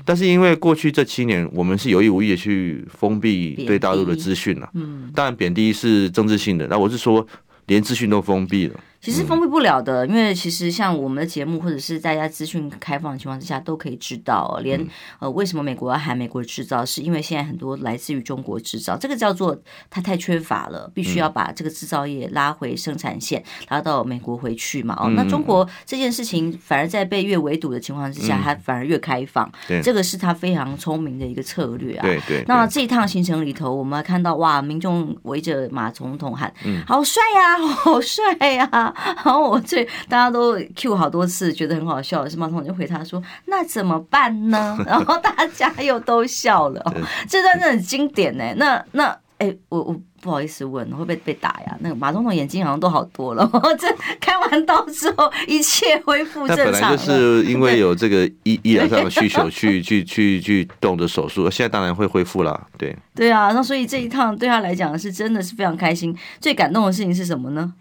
[0.03, 7.27] 但是因为过去这七年，我们是有意无意的去封闭对大陆的资讯了，嗯，当然贬低是政治性的，那我是说
[7.67, 8.75] 连资讯都封闭了。
[9.03, 14.61] 其实封闭不了的，因为其实像我们的节目或者是大家资讯开放的情况之下，都可以知道。
[14.63, 14.87] 连
[15.19, 19.61] 呃，为什么美国要喊美国制造，是因为现在很多来自于中国制造，这个叫做
[19.91, 24.97] 它太缺乏了，必须要把这个制造业拉回生产线，拉到美国回去嘛。
[25.01, 29.51] 哦，那中国这件事情反而在被越围堵的情况之下，它反而越开放。
[29.67, 32.03] 对，这个是它非常聪明的一个策略啊。
[32.03, 32.45] 对对。
[32.47, 36.55] 那这一趟行程里头，我们看到哇，民众围着马总统喊
[36.87, 38.91] ：“好帅呀，好帅呀！”
[39.25, 46.83] 然后我最大家都 Q 好多次，觉得很好笑是马总统就回他说：“那怎么办呢？” 然后大家又都笑了。
[47.29, 48.45] 这段真的很经典呢。
[48.57, 49.05] 那那
[49.39, 51.77] 哎、欸，我我不好意思问，会不会被打呀？
[51.81, 53.51] 那个马总统眼睛好像都好多了。
[53.77, 53.89] 这
[54.21, 56.67] 开完刀之后，一切恢复正常。
[56.67, 62.69] 那本来就是因为有这个医医疗上的需求去，去去去去动的手术，现在当然会恢复了。
[62.79, 66.17] 对对啊，那所以这一趟对他来讲是真的是非常开心。
[66.41, 67.75] 最感动的事情是什么呢？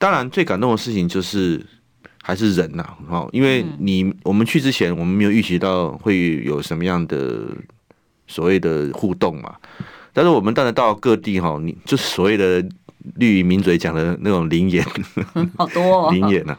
[0.00, 1.62] 当然，最感动的事情就是
[2.22, 7.42] 还是人呐，哦，因为你我们去之前，我们没有预期到会有什么样的
[8.26, 9.54] 所谓的互动嘛。
[10.14, 12.66] 但是我们当然到各地哈，你就是所谓的
[13.16, 14.82] 绿营名嘴讲的那种灵言，
[15.58, 16.56] 好多 灵言呐，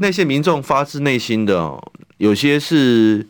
[0.00, 1.80] 那些民众发自内心的，
[2.18, 3.24] 有些是。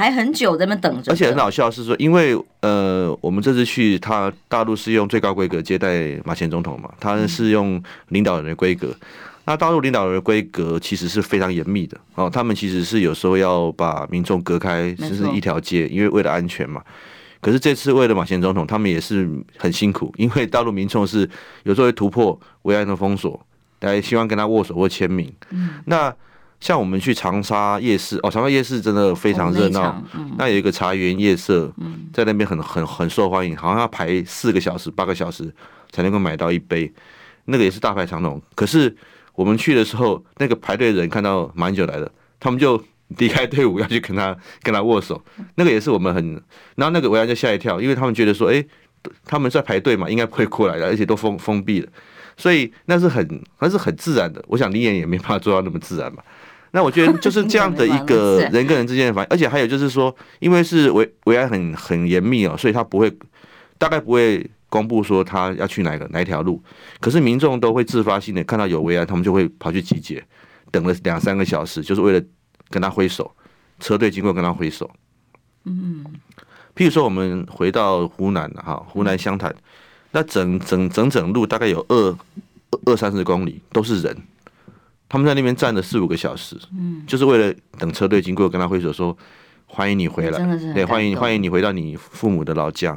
[0.00, 8.96] 还很久在那等着，而且很好笑是说，因为呃，我们这次去，他大陆是用最高规格接待马前总统嘛，他是用领导人的规格。
[9.44, 16.82] 那大陆领导人的规格其实是非常严密的哦，他们其实是有时候要把民众隔开，甚至一条街，因为为了安全嘛。
[17.42, 21.28] 可是这次为了马前总统，他们也是很辛苦， 因为大陆民众是
[21.64, 23.38] 有时候会突破维安的封锁，
[23.80, 25.30] 来希望跟他握手或签名。
[25.50, 26.10] 嗯，那。
[26.60, 29.80] 像我们去长沙夜市哦，长沙夜市真的非常热闹。
[29.80, 31.72] 那，嗯、那有一个茶园夜色，
[32.12, 35.50] 在那边很很很受欢迎，好像要排四个小时、八个小时
[35.90, 36.92] 才能够买到一杯，
[37.46, 38.40] 那个也是大排长龙。
[38.54, 38.94] 可是
[39.34, 42.82] 我们去的时候，那个排队的人看到马英九来了，他们就
[43.16, 45.22] 离开队伍要去跟他 跟他握手。
[45.54, 46.34] 那个也是我们很，
[46.76, 48.62] 然后那个维安就吓一跳，因为他们觉得说，哎，
[49.24, 51.88] 他们在排队嘛，应该不会过来的，而且都封封闭了，
[52.36, 54.44] 所以那是很那是很自然的。
[54.46, 56.22] 我想李岩也没办法做到那么自然嘛。
[56.72, 63.12] 那我觉得就是这样的一个 人跟人之间的反应，而且还有就是说，因为是维维安很很严密哦，所以他不会，
[63.76, 66.62] 大概不会公布说他要去哪个哪一条路，
[67.00, 70.24] 可是民众都会自发性的看到有维安，他们就会跑去集结，
[70.70, 72.24] 等了两三个小时，就是为了
[72.68, 73.30] 跟他挥手，
[73.80, 74.88] 车队经过跟他挥手。
[75.64, 76.04] 嗯，
[76.76, 79.52] 譬如说我们回到湖南哈，湖南湘潭，
[80.12, 82.16] 那整整整整路大概有二
[82.86, 84.16] 二三十公里都是人。
[85.10, 89.14] 他们在那边站了四五个小时，嗯，就是为了等车队经过，跟他挥手说
[89.66, 90.38] 欢迎你回来，
[90.72, 92.96] 对，欢迎欢迎你回到你父母的老家，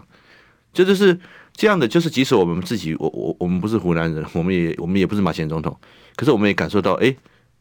[0.71, 1.19] 这就是
[1.53, 1.87] 这样的。
[1.87, 5.75] 就是即使我们自己，我我我们不是湖南人，我们也我们也不是马前总统，
[6.15, 7.15] 可是我们也感受到，哎，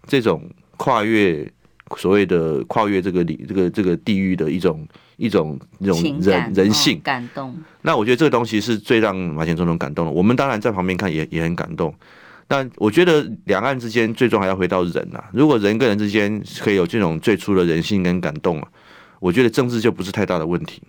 [0.06, 1.50] 这种跨越
[1.96, 4.86] 所谓的跨越这个里这个这个地域的一种
[5.16, 7.56] 一种一种人人性感动。
[7.80, 10.12] 那我觉得这个东西是最让马前总统感动的。
[10.12, 11.94] 我们当然在旁边看也也很感动。
[12.52, 15.24] 但我觉得两岸之间最终还要回到人呐、啊。
[15.32, 18.68] 如果人跟人之间可以有这种最初的人性跟感动啊，
[19.20, 20.82] 我觉得政治就不是太大的问题。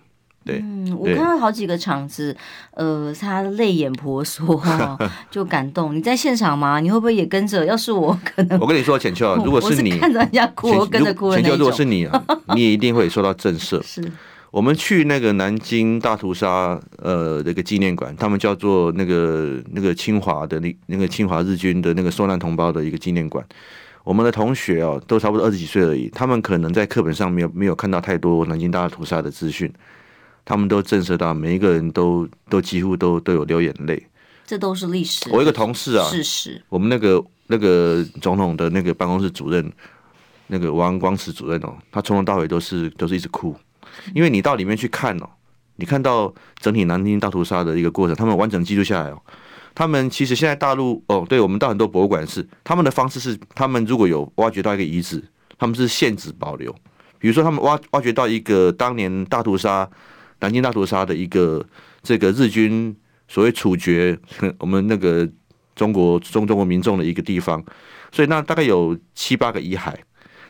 [0.44, 2.36] 对，嗯，我看到好几个场子，
[2.72, 4.62] 呃，他泪眼婆娑，
[5.32, 5.96] 就感动。
[5.96, 6.82] 你在现场吗？
[6.82, 7.66] 你会不会也跟着？
[7.66, 11.50] 要是我，可能我跟你说，浅秋， 如果是你是看着人家哭，我跟着哭的那种。
[11.50, 12.22] 浅秋，如果是你啊，
[12.54, 13.82] 你也一定会受到震慑。
[13.88, 14.04] 是。
[14.54, 23.44] 我们去那个南京大屠杀呃那个纪念馆，他们叫做那个那个侵华的那那个侵华日军的那个受难同胞的一个纪念馆。
[24.04, 29.74] 我们的同学哦，都差不多二十几岁而已，他们可能在课本上没有没有看到太多南京大屠杀的资讯，
[30.46, 34.06] 他们都震慑到每一个人都都几乎都都有流眼泪。
[34.46, 35.32] 这都是历史。
[35.32, 36.62] 我一个同事啊，事实。
[36.70, 39.68] 我们那个那个总统的那个办公室主任，
[40.46, 43.56] 那个王光慈主任哦，他从头到尾都是都是一直哭。
[44.14, 45.30] 因为你到里面去看哦，
[45.78, 49.22] 你看到整体南京大屠杀的一个过程，他们完整记录下来哦。
[49.76, 55.24] 他们其实现在大陆哦，对我们到很多博物馆是他们的方式是，他们如果有挖掘到一个遗址，
[55.58, 56.74] 他们是限制保留。
[57.18, 59.90] 比如说他们挖挖掘到一个当年大屠杀、
[60.42, 61.66] 南京大屠杀的一个
[62.04, 62.96] 这个日军
[63.28, 64.16] 所谓处决
[64.60, 65.28] 我们那个
[65.76, 67.64] 中国中中国民众的一个地方，
[68.12, 69.96] 所以那大概有七八个遗骸，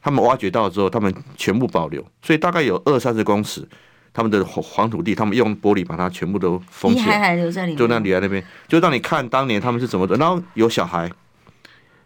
[0.03, 3.67] 他们挖掘到之后，他们全部保留，所以大概有二三十公尺。
[4.15, 10.15] 他们的黄土地，他们用玻璃把它全部都封起来，遗骸还留在里面，就那里在那边，就让你看当年他们是怎么的。
[10.17, 11.09] 然后有小孩，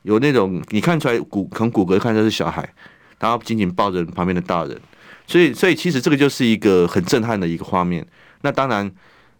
[0.03, 2.73] 有那种你看出来骨从骨骼看出来是小孩，
[3.19, 4.79] 然后紧紧抱着旁边的大人，
[5.25, 8.07] 所以所以其实这个就是一个很震撼的一个画面。
[8.39, 8.89] 那当然，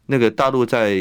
[0.08, 0.98] 那个大陆在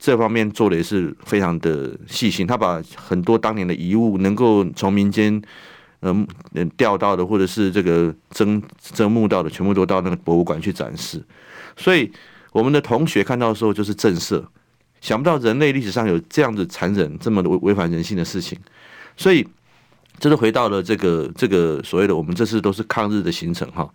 [0.00, 5.40] 这方面做的也是非常的细心，他把很多当年的遗物能够从民间。
[6.02, 6.26] 嗯，
[6.76, 11.24] 钓到的或者是这个征征募到的，全部都到那个博物馆去展示。
[11.76, 12.12] 所以
[12.52, 14.44] 我们的同学看到的时候就是震慑，
[15.00, 18.58] 想不到人类历史上有这样子残忍、这么违违反人性的事情。
[19.16, 19.46] 所以
[20.18, 23.88] 这是回到了这个这个所谓的我们这次都是抗日的行程哈。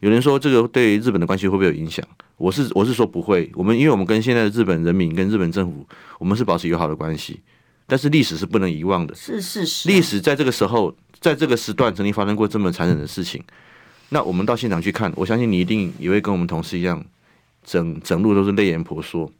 [0.00, 2.04] 有人说这个对日本的关系会不会有影响？
[2.38, 3.50] 我是我是说不会。
[3.54, 5.86] 我们因为我们跟现在的日本人民跟日本政府，
[6.18, 7.40] 我们是保持友好的关系。
[7.86, 9.88] 但是历史是不能遗忘的，是事实。
[9.88, 10.94] 历史在这个时候。
[11.22, 13.42] 在这个时段曾经发生过这么残忍的事情，
[14.10, 17.02] 那我们到现场去看，我相信你一定也会跟我们同事一样，
[17.64, 19.32] 整整路都是泪眼婆娑。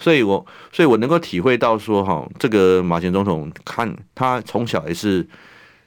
[0.00, 5.24] 所以我所以我能够体会到说，哈，这个马前总统看他从小也是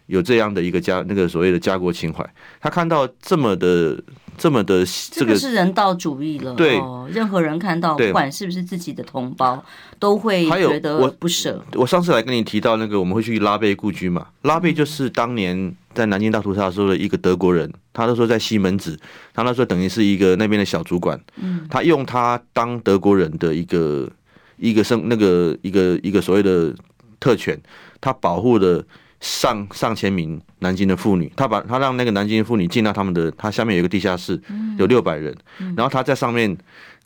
[0.06, 2.26] 有这样的一个家那个所谓的家国情怀，
[2.62, 4.02] 他看到这么的。
[4.40, 6.56] 这么的，这个是人道主义了。
[6.56, 9.64] 对，任何人看到，不管是不是自己的同胞，
[10.00, 11.62] 都会觉得不舍。
[11.74, 14.28] 我上次来跟你提到那个，我们会去拉贝故居嘛？
[14.44, 18.98] 拉贝就是当年在南京大屠杀时候的一个德国人，他那时候在西门子，
[19.34, 21.20] 他那时候等于是一个那边的小主管。
[21.36, 24.10] 嗯，他用他当德国人的一个
[24.56, 26.74] 一个生那个一个一个所谓的
[27.20, 27.60] 特权，
[28.00, 28.84] 他保护的。
[29.22, 34.42] 上上千名南京的妇女，他把他让那个南京妇女进到他们的，他下面有一个地下室，
[34.78, 35.36] 有六百人，
[35.76, 36.58] 然后他在上面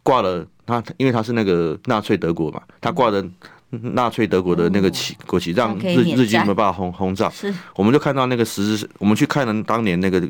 [0.04, 3.26] 挂了他，因为他是那个纳粹德国嘛，他挂的
[3.72, 7.32] 纳粹德国的那个旗国旗，让日日军没办法轰轰炸。
[7.76, 10.22] 我们就看到那个十字，我们去看了当年那个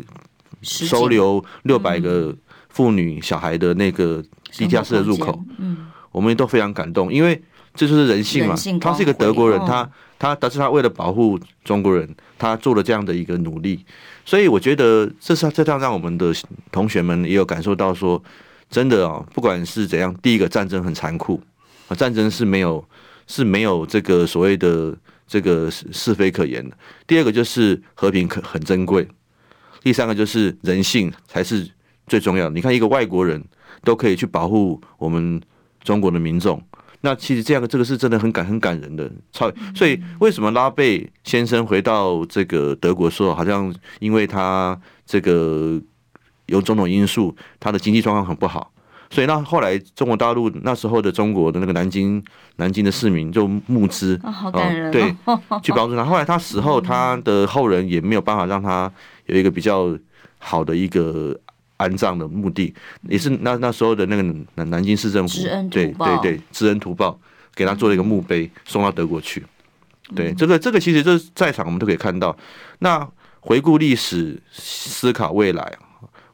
[0.61, 2.33] 收留六百个
[2.69, 7.43] 妇女小孩的那个地下室的入口，嗯，我们都非常感动，因为
[7.75, 9.89] 这就是人性嘛，他是一个德国人，他。
[10.23, 12.07] 他，但是他为了保护中国人，
[12.39, 13.83] 他做了这样的一个努力，
[14.23, 16.33] 所以我觉得这是这样让我们的
[16.71, 18.23] 同学们也有感受到说，
[18.69, 21.41] 真的啊，不管是怎样，第一个战争很残酷
[21.89, 22.81] 啊，战争是没有
[23.27, 24.95] 是没有这个所谓的
[25.27, 26.77] 这个是是非可言的。
[27.05, 29.05] 第二个就是和平可很珍贵，
[29.81, 31.69] 第三个就是人性才是
[32.07, 32.51] 最重要的。
[32.51, 33.43] 你看一个外国人
[33.83, 35.41] 都可以去保护我们
[35.83, 36.63] 中国的民众。
[37.05, 45.81] 那其实这样的这个是真的很感很感人的，超所以为什么拉贝先生回到这个德国时候，好像因为他这个
[46.45, 48.71] 有种种因素，他的经济状况很不好，
[49.09, 52.23] 所以那后来中国大陆那时候的中国的那个南京
[52.55, 55.13] 南京的市民就募资啊，好感人，对，
[55.61, 56.05] 去帮助他。
[56.05, 58.89] 后来他死后，他的后人也没有办法让他
[59.25, 59.93] 有一个比较
[60.37, 61.37] 好的一个。
[61.77, 62.73] 安葬的墓地
[63.09, 64.21] 也是那那时候的那个
[64.55, 67.19] 南南京市政府，对对对，知恩图报，
[67.55, 69.43] 给他做了一个墓碑，送到德国去。
[70.15, 72.35] 对，这个这个其实就是在场我们都可以看到。
[72.79, 73.05] 那
[73.39, 75.77] 回顾历史，思考未来，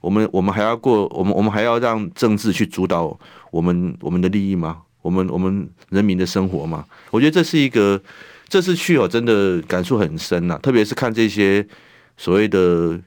[0.02, 3.18] 我们我们还要过，我们我们还要让政治去主导
[3.52, 4.82] 我们我们的利益吗？
[5.02, 6.86] 我们我们人民的生活吗？
[7.10, 8.00] 我觉得这是一个，
[8.48, 11.66] 这次去哦，真的感触很深呐，特别是看这些
[12.18, 13.00] 所谓的。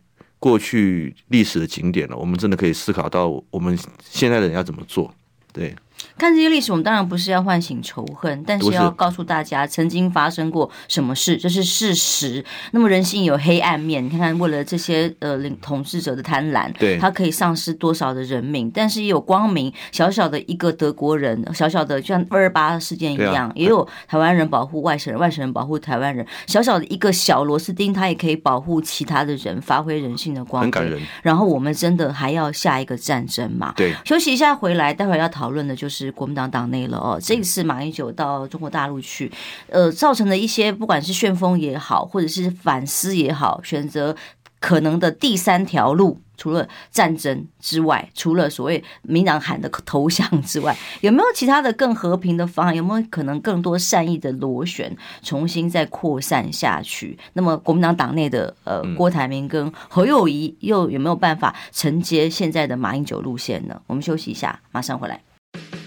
[0.43, 5.15] 过去历史的景点了，我们真的可以思考到我们现在的人要怎么做，
[5.53, 5.73] 对。
[6.19, 12.45] 看这些历史，我们当然不是要唤醒仇恨，但是要告诉大家曾经发生过什么事，这是事实。
[12.73, 19.73] 那么人性有黑暗面，你看看为了这些呃领统治者的贪婪，对，他可以丧失多少的人命，但是也有光明。
[19.91, 26.27] 小小的一个德国人，小小的就像二二八事件一样，啊、也有台湾人保护外省人，外省人保护台湾人。
[26.47, 30.63] 小小的一个小螺丝钉，他也可以保护其他的人，发挥人性的光。
[30.63, 31.01] 很感人。
[31.23, 33.73] 然后我们真的还要下一个战争嘛？
[33.77, 33.95] 对。
[34.05, 35.92] 休息一下，回来待会儿要讨论的就是。
[35.93, 39.31] 是国民党党内了哦，这一次马英九到中国大陆去，
[39.69, 44.17] 呃，造成的一些不管是旋风也好，或者是反思也好，选择
[44.59, 52.77] 可能的第三条路，除了战争之外，除了所谓民党喊的 投降之外，有没有其他的更和平的方案？
[52.77, 57.19] 有没有可能更多善意的螺旋重新再扩散下去？
[57.33, 63.83] 那么国民党党内的呃郭台铭跟侯友谊又有没有办法承接现在的马英九路线呢？
[63.89, 65.21] 我们休息一下，马上回来。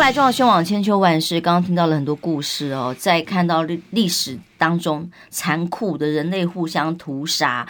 [0.00, 1.38] 来，中广新闻网千秋万世。
[1.42, 7.68] 刚刚听到了很多故事哦，在看到历历史当中残酷的人类互相屠杀。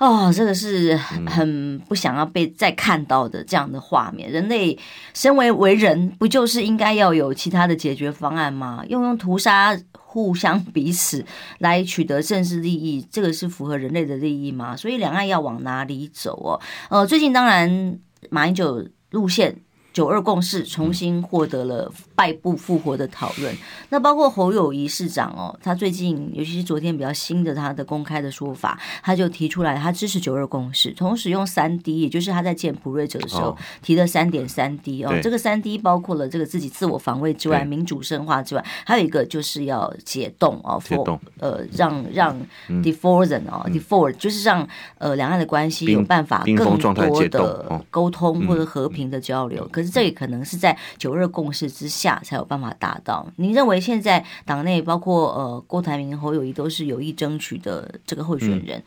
[0.00, 4.28] 哦，这个是很不想要被再看到的这样的画面。
[4.28, 4.76] 人类
[5.14, 8.82] 身为为人，不就是应该要有其他的解决方案吗？
[8.88, 11.24] 用用屠杀互相彼此
[11.58, 14.76] 来取得政治利益，这个是符合人类的利益吗？
[14.76, 16.60] 所以两岸要往哪里走哦？
[16.88, 17.96] 呃，最近当然
[18.28, 19.54] 马英九路线。
[20.00, 23.54] 九二共识重新获得了败部复活的讨论，
[23.90, 42.34] 那包括侯友谊市长哦，他最近尤其是昨天比较新的他的公开的说法，他就提出来他支持九二共识，同时用三 D，也就是他在见普瑞者的时候提的三点三 D 哦，这个三 D 包括了这个自己自我防卫之外，民主深化之外，还有一个就是要解冻哦，解冻呃让让
[42.82, 49.68] deforesn 哦 defor 就是让呃两岸的关系有办法更多的沟通或者和平的交流。
[49.70, 53.26] 可是这也可能是在九二共识之下才有办法达到。
[53.36, 58.82] 您认为现在党内包括呃郭台铭、侯友谊都是有意争取的这个候选人，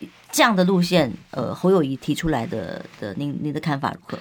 [0.00, 4.18] 嗯、这样的路线，呃，侯友谊提出来的的，您您的看法如何？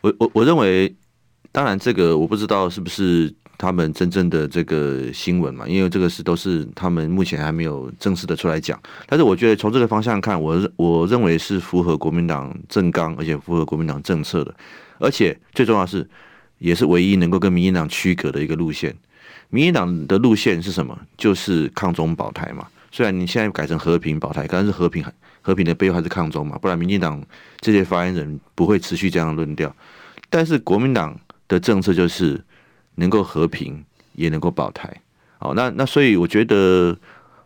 [0.00, 0.92] 我我我认为，
[1.52, 8.80] 当然这个我不知道是不是他们真正的这个新闻嘛，因为这个是都是他们目前还没有正式的出来讲。
[9.06, 14.52] 但是我觉得从这个方向看，我我认为是符合国民党政纲，而且符合国民党政策的。
[15.02, 16.08] 而且最重要是，
[16.58, 18.94] 也是唯一能够跟民进党区隔的一个路线。
[19.50, 20.96] 民进党的路线是什么？
[21.18, 22.66] 就是抗中保台嘛。
[22.92, 25.04] 虽然你现在改成和平保台，但是和平
[25.40, 26.56] 和平的背后还是抗中嘛。
[26.58, 27.20] 不然民进党
[27.60, 29.74] 这些发言人不会持续这样的论调。
[30.30, 32.42] 但是国民党的政策就是
[32.94, 33.84] 能够和平，
[34.14, 34.88] 也能够保台。
[35.38, 36.96] 好，那那所以我觉得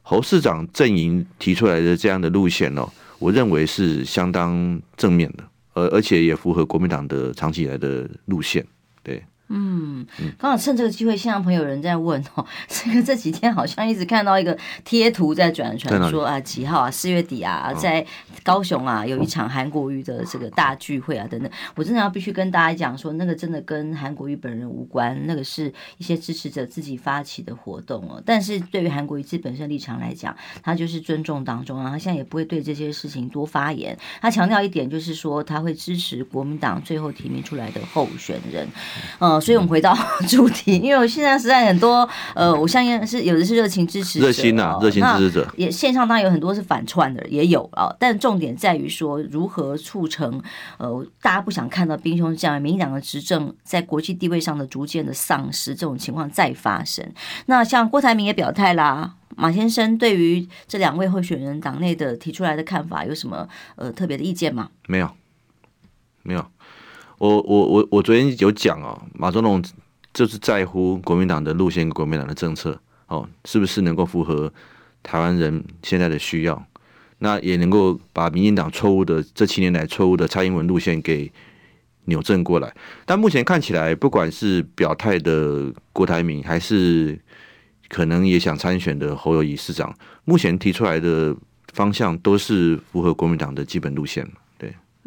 [0.02, 2.86] 侯市长阵营提出来的这样的路线哦，
[3.18, 5.44] 我认为是相当正面的。
[5.76, 8.66] 而而且也符合国民党的长期以来的路线，
[9.02, 9.22] 对。
[9.48, 10.04] 嗯，
[10.38, 18.04] 刚好趁这个机会，现场朋友有人在问哦， 这个这几天好像一直看到一个贴图在转传，说啊几号啊四月底啊，在
[18.42, 21.48] 高雄啊有一场韩国瑜的这个大聚会啊等等。
[21.76, 28.20] 我真的要必须跟大家讲说，那个真的跟韩国瑜本人无关，那个是一些支持者自己发起的活动哦。
[28.26, 33.96] 但是对于韩国瑜自己本身立场来讲，他就是尊重当中啊，他现在也不会对这些事情多发言。
[34.20, 38.66] 他强调一点就是说，他会支持国民党最后提名出来的候选人，
[39.20, 39.35] 嗯。
[39.40, 39.96] 所以，我们回到
[40.28, 47.94] 主题，因为我现在实在很多，呃，我相信是有的是热情支持者，热心呐、啊，热心支持者，也线上当然有很多是反串的，也有啊。
[47.98, 50.42] 但重点在于说，如何促成，
[50.78, 57.06] 呃，大家不想看到兵凶将，民进党的执政在国际地位上的逐渐的丧失，这种情况再发生。
[57.46, 64.70] 那像郭台铭也表态啦，马先生对于这两位候选人党内的提出来的看法，有什么呃特别的意见吗？
[64.86, 65.10] 没有，
[66.22, 66.44] 没有。
[67.18, 69.62] 我我我我昨天有讲哦，马总统
[70.12, 74.52] 就是在乎国民党的路线跟国民党的政策哦，是不是能够符合
[75.02, 76.66] 台湾人现在的需要？
[77.18, 81.32] 那也能够把民进党错误的这七年来错误的蔡英文路线给
[82.04, 82.70] 扭正过来。
[83.06, 87.18] 但目前看起来，不管是表态的郭台铭，还是
[87.88, 89.96] 可能也想参选的侯友宜市长，
[90.26, 91.34] 目前提出来的
[91.72, 94.28] 方向都是符合国民党的基本路线。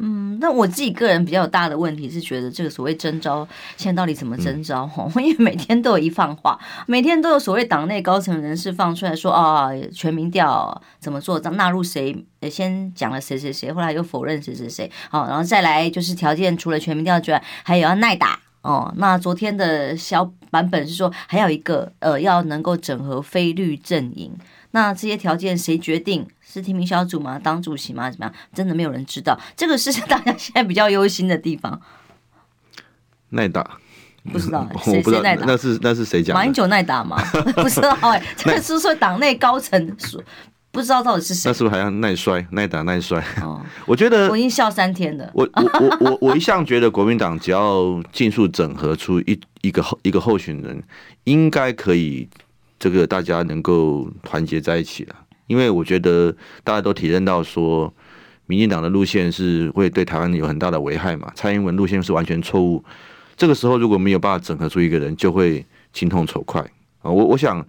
[0.01, 3.45] 嗯，那我自己个人比较有大的问题是觉得这个所谓征召，
[3.75, 4.87] 现在到底怎么征召？
[4.87, 12.15] 哈、嗯， 因为每天都有一放话，每天都有所谓党内高层人士放出来说啊、哦，全民调怎么做，纳入谁？
[12.49, 14.89] 先讲了谁谁谁，后来又否认谁谁谁。
[15.09, 18.93] 好，然后再来就是条件，除了全民调之外，还有要耐打哦。
[18.95, 24.31] 那昨天的小版本是说，还有一个呃，要能够整合非绿阵营。
[24.71, 26.27] 那这些条件谁决定？
[26.41, 27.37] 是提名小组吗？
[27.37, 28.09] 当主席吗？
[28.09, 28.33] 怎么样？
[28.53, 29.39] 真的没有人知道。
[29.55, 31.79] 这个是大家现在比较忧心的地方。
[33.29, 33.77] 耐打，
[34.31, 35.39] 不知道 谁谁？
[35.45, 36.35] 那是那是谁讲？
[36.35, 37.21] 马英九耐打吗？
[37.55, 40.23] 不知道哎、欸，这个是说党内高层说，
[40.71, 41.49] 不知道到底是谁。
[41.49, 42.43] 那是不是还要耐摔？
[42.51, 43.23] 耐打耐摔？
[43.41, 45.29] 哦，我觉得我已经笑三天了。
[45.33, 50.83] 我我我我我一向觉得国民党只要尽速整合出一一个候一个候选人，
[51.25, 52.27] 应该可以。
[52.79, 55.15] 这个大家能够团结在一起了，
[55.47, 57.93] 因为我觉得大家都体认到说，
[58.45, 61.31] 民进党的路线是会对台湾有很大的危害嘛。
[61.35, 62.83] 蔡英文路线是完全错误，
[63.35, 66.61] 这个时候如果没有办法整合出一个人，就会情同仇快。
[67.01, 67.11] 啊。
[67.11, 67.65] 我我想，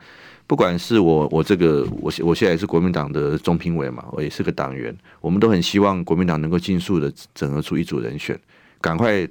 [0.47, 8.39] 不管是我我这个我我现在也是国民党的中评委嘛，我也是个党员，我们都很希望国民党能够尽速的整合出一组人选，
[8.81, 9.29] 赶快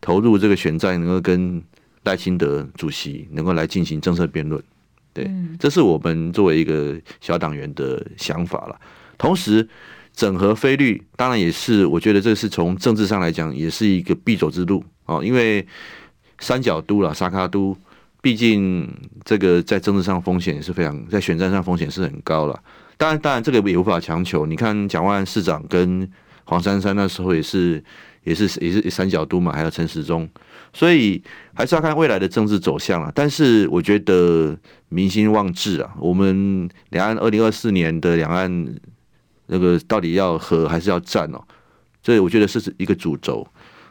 [0.00, 1.62] 投入这个选战，能够跟
[2.04, 4.62] 赖清德主席能够来进行政策辩论。
[5.16, 8.78] 对，这是我们作为一个小党员的想法了。
[9.16, 9.66] 同时，
[10.12, 15.24] 整合非绿当然也是，我觉得这是从政治上来讲，也是一个必走之路哦。
[15.24, 15.66] 因为
[16.38, 17.74] 三角都了，沙卡都，
[18.20, 18.86] 毕竟
[19.24, 22.62] 这个在政治上风险也是非常，在选战上风险是很高了。
[22.98, 24.44] 当然，当然这个也无法强求。
[24.44, 26.06] 你看蒋万安市长跟
[26.44, 27.82] 黄珊珊那时候也是，
[28.24, 30.28] 也是也是三角都嘛，还有陈时中，
[30.76, 31.22] 所以
[31.54, 33.10] 还是要看未来的政治走向了。
[33.14, 34.56] 但是我觉得
[34.90, 38.76] 民心望治啊，我们两岸二零二四年的两岸。
[39.48, 41.40] 那个到底要和还是要战哦？
[42.02, 43.46] 所以我觉得是一个主轴。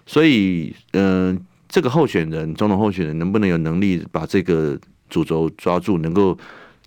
[0.05, 4.77] 所以，嗯、这个候选人，总统候选人能不能有能力把这个
[5.09, 6.37] 主轴抓住，能够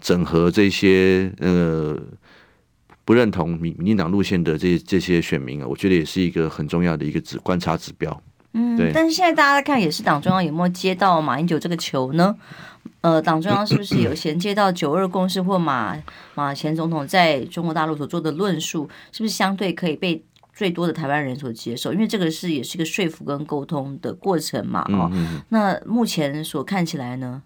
[0.00, 1.98] 整合这些呃
[3.06, 5.66] 不认同民民进党路线的这这些选民啊？
[5.66, 8.22] 我觉得也是一个很重要的一个指观察指标。
[8.52, 8.90] 嗯，对。
[8.92, 12.36] 但是现在大家在看，也是党中央有没有接到马英九这个球呢？
[13.00, 15.96] 呃，党中央是不是有衔接到九二共识或马
[16.34, 20.20] 马前总统在中国大陆所做的论述，是不是相对可以被
[20.52, 21.92] 最多的台湾人所接受？
[21.92, 24.84] 因为这个是也是一个说服跟沟通的过程嘛。
[24.88, 25.10] 哦，
[25.50, 27.42] 那目前所看起来呢？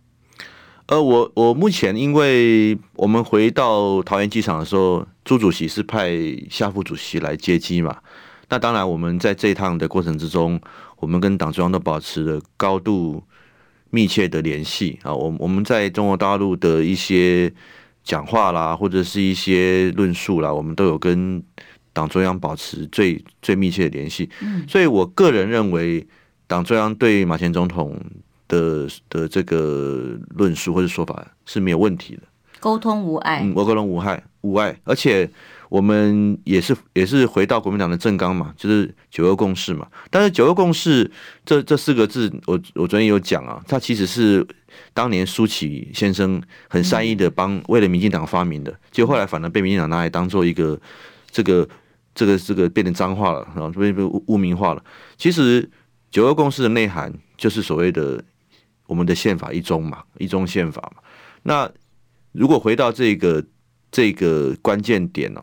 [0.86, 6.10] 呃，我我目前因为我们回到桃园机场的时候，朱主席是派
[6.50, 7.98] 夏副主席来接机嘛。
[8.48, 10.60] 那当然，我们在这一趟的过程之中，
[11.02, 13.22] 我们跟党中央都保持了高度。
[13.94, 17.52] 密切的联系啊，我我们在中国大陆的一些
[18.02, 21.42] 讲话啦，或者是一些论述啦，我们都有跟
[21.92, 24.30] 党中央保持最最密切的联系。
[24.40, 26.06] 嗯，所以我个人认为，
[26.46, 27.94] 党中央对马前总统
[28.48, 32.22] 的的这个论述或者说法是没有问题的，
[32.60, 33.40] 沟通无碍。
[33.42, 35.28] 嗯，我沟通无害无碍，而且。
[35.72, 39.88] 我们也是也是回到国民党的政纲嘛，就是九二共识嘛。
[40.10, 41.10] 但是九二共识
[41.46, 44.46] 这这四个字，我我昨天有讲啊，它其实是
[44.92, 50.78] 当年苏启先生很善意的帮为了民进党发明的，就后来反而被民进党拿来当做一个
[51.30, 51.66] 这个
[52.14, 54.84] 这个这个变成脏话了，然后被被污名化了。
[55.16, 55.66] 其实
[56.10, 58.22] 九二共识的内涵就是所谓的
[58.86, 61.02] 我们的宪法一中嘛，一中宪法嘛。
[61.44, 61.66] 那
[62.32, 63.42] 如果回到这个
[63.90, 65.42] 这个关键点哦。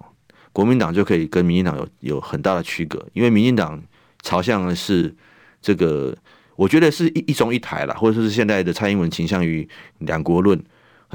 [0.51, 3.81] 国民党就可以跟民进党有有很大的区隔，因为民进党
[4.21, 5.15] 朝向的是
[5.61, 6.15] 这个，
[6.55, 9.67] 我觉得是一一中一台啦，或者是现在的蔡英文倾向于
[9.99, 10.61] 两国论，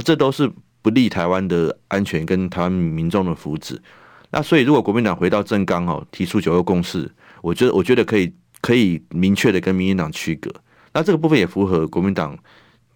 [0.04, 3.76] 这都是不利台湾的安全跟台湾民众的福祉。
[4.30, 7.10] 那所以，如果国民党回到正纲哦，提出九二共识，
[7.42, 10.50] 我觉得我觉得可以可以明确的跟民进党区隔。
[10.92, 12.38] 那这个部分也符合国民党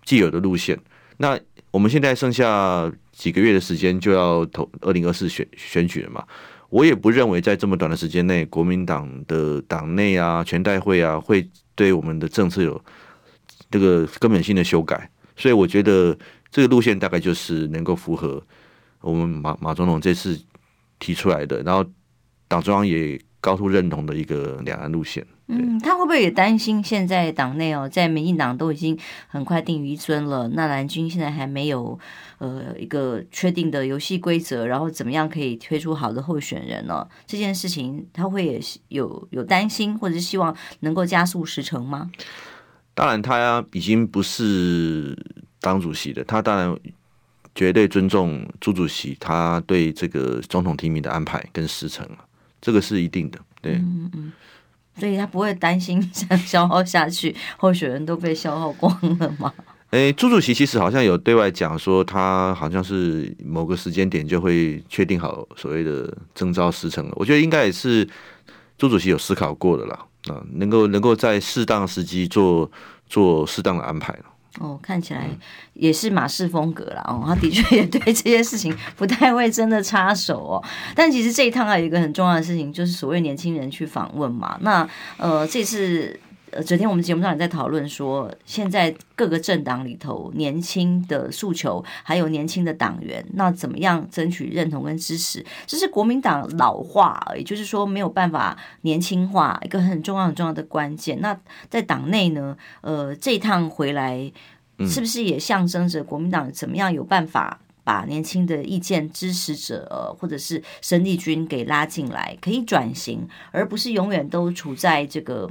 [0.04, 0.78] 既有的路线。
[1.18, 1.38] 那
[1.72, 2.90] 我们现在剩下。
[3.18, 6.24] 几个月的时间就要投二零二四选选举了嘛？
[6.70, 12.80] 我也不认为在这么短的时间内，国民党的党内啊、全代会啊，会对我们的政策有
[13.70, 15.10] 这个根本性的修改。
[15.36, 16.16] 所以我觉得
[16.48, 18.40] 这个路线大概就是能够符合
[19.00, 20.40] 我们马马总统这次
[21.00, 21.84] 提出来的，然后
[22.46, 25.26] 党中央也高度认同的一个两岸路线。
[25.50, 31.98] 嗯，他会不会也担心现在党内哦，在民进党都已经很快定于一尊了，那蓝军现在还没有
[32.36, 37.08] 呃一个确定的游戏规则，然后怎么样可以推出好的候选人呢？
[37.26, 42.10] 这件事情他会也有有担心，或者是希望能够加速时程吗？
[42.92, 45.16] 当然，他已经不是
[45.62, 46.78] 党主席的，他当然
[47.54, 52.06] 绝对尊重朱主席他对这个总统提名的安排跟时程，
[52.60, 54.32] 这个是一定的，对，嗯嗯。
[54.98, 56.02] 所以他不会担心
[56.44, 59.52] 消耗下去，候选人都被消耗光了吗？
[59.90, 67.12] 诶、朱主席其实好像有对外讲说，他好像是某个时间点就会确定好所谓的征召时程了。
[67.16, 68.06] 我觉得应该也是
[68.76, 72.70] 朱主席有思考过的啦，啊，能够能够在适当时机做
[73.08, 74.14] 做适当的安排。
[74.58, 75.28] 哦，看起来
[75.74, 77.02] 也是马氏风格啦。
[77.06, 80.64] 哦，他的确也对这些事情不太会真的插手哦。
[80.94, 84.58] 但其实这一趟还有一个很重要的事情，就是所谓年轻人去访问嘛。
[84.62, 86.18] 那呃，这次。
[86.52, 95.44] 呃，昨天我们节目上也在讨论说，现在各个政党里头年轻的诉求，还有年轻的党员，那怎么样争取认同跟支持？
[95.66, 101.20] 这是国民党老化，也就是说没有办法年轻化，一个很重要很重要的关键。
[101.20, 101.38] 那
[101.68, 104.30] 在党内呢，呃，这一趟回来，
[104.86, 115.50] 是不是也象征着国民党怎么样有办法把年轻的意见支持者，呃，或者是生力军给拉进来，可以转型，而不是永远都处在这个。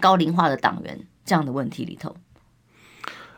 [0.00, 2.14] 高龄化的党员这样的问题里头，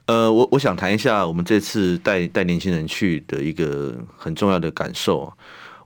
[0.06, 5.32] 呃，我我想谈一下我们这次带带年轻人去的一个很重要的感受。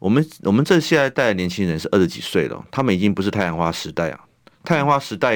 [0.01, 4.21] 我们我们这现在带的年轻人是二十几岁了，他们已经不是太阳花时代啊。
[4.63, 5.35] 太阳花时代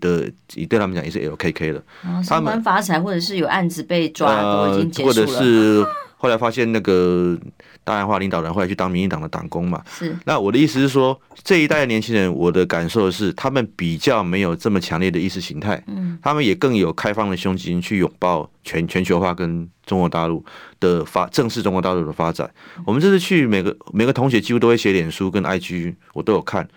[0.00, 0.30] 的，
[0.68, 1.82] 对他们讲也是 LKK 了。
[2.28, 7.38] 他们发财或者是有案子被抓都已经结束了，或者是后来发现那个
[7.86, 9.80] 大阳花领导人后来去当民进党的党工嘛。
[9.88, 10.16] 是。
[10.24, 15.80] 那我的意思是说，这一代的年轻人，我的感受是，他们比较没有这么强烈的意识形态。
[15.86, 16.18] 嗯。
[16.20, 20.44] 他们也更有开放的胸襟去拥抱全全球化跟中国大陆
[20.80, 22.50] 的发正视中国大陆的发展。
[22.84, 26.68] 我们这次去，每个每个同学几乎都会写脸书跟 IG，我都有看。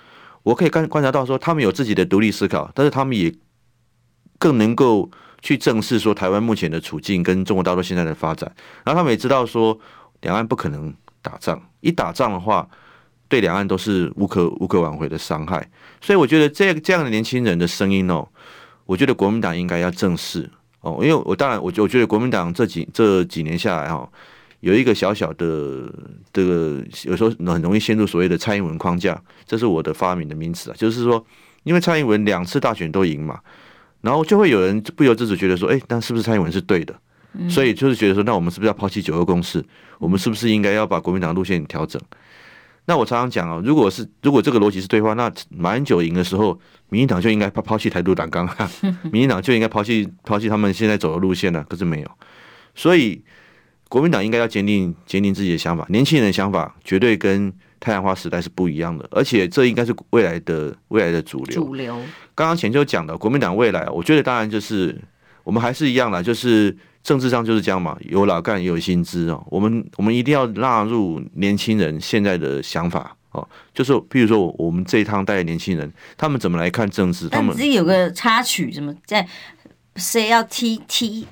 [0.43, 3.33] 我可以观观察到说，他们有自己的独立思考，但是他们也
[4.37, 5.09] 更能够
[5.41, 8.49] 去正视说台湾目前的处境跟中国大陆现在的发展。
[8.85, 9.77] 然后他们也知道说，
[10.21, 12.67] 两岸不可能打仗，一打仗的话，
[13.27, 15.69] 对两岸都是无可无可挽回的伤害。
[16.01, 18.27] 所以我觉得这这样的年轻人的声音哦，
[18.85, 20.49] 我觉得国民党应该要正视
[20.81, 24.09] 哦，因为我当然我我觉得国民党这几这几年下来哈。
[24.61, 25.89] 有一个小小的
[26.33, 30.75] 这个，有时候很容易陷入所谓的蔡英文框架，这是我的发明的名词啊。
[30.77, 31.25] 就是说，
[31.63, 33.39] 因为蔡英文两次大选都赢嘛，
[34.01, 36.93] 然后就会有人不由自主觉得说，哎，那是不是蔡英文是对的？
[37.49, 39.63] 所以就是觉得说，那我们是不是要抛弃九二共识？
[39.97, 42.01] 我们是不是应该要把国民党路线调整？
[42.85, 46.59] 那我常常讲啊，如果是如果这个逻辑是对的话，那马英九赢的时候，
[46.89, 48.49] 民进党就应该抛抛弃台独党纲，
[49.11, 51.63] 民进党就应该抛弃抛弃他们现在走的路线了。
[51.69, 52.11] 可是没有，
[52.75, 53.21] 所以。
[53.91, 61.63] 国民党应该要坚定坚定自己的想法，年轻人的想法绝对跟太阳花时代是不一样的，而且这应该是未来的未来的主流。
[61.63, 61.95] 主流。
[62.35, 64.95] 刚刚前就讲的国民党未来，我觉得当然就是
[65.43, 69.43] 我们还是一样啦，就是政治上就是这样嘛，有老干也有新知哦。
[69.49, 77.29] 我们我们一定要纳入年轻人现在的想法哦，就是譬如说我们这一趟带的年轻人，他们怎么来看政治？
[77.29, 79.27] 他们自己有个插曲，什么在
[79.95, 81.25] 谁要踢踢？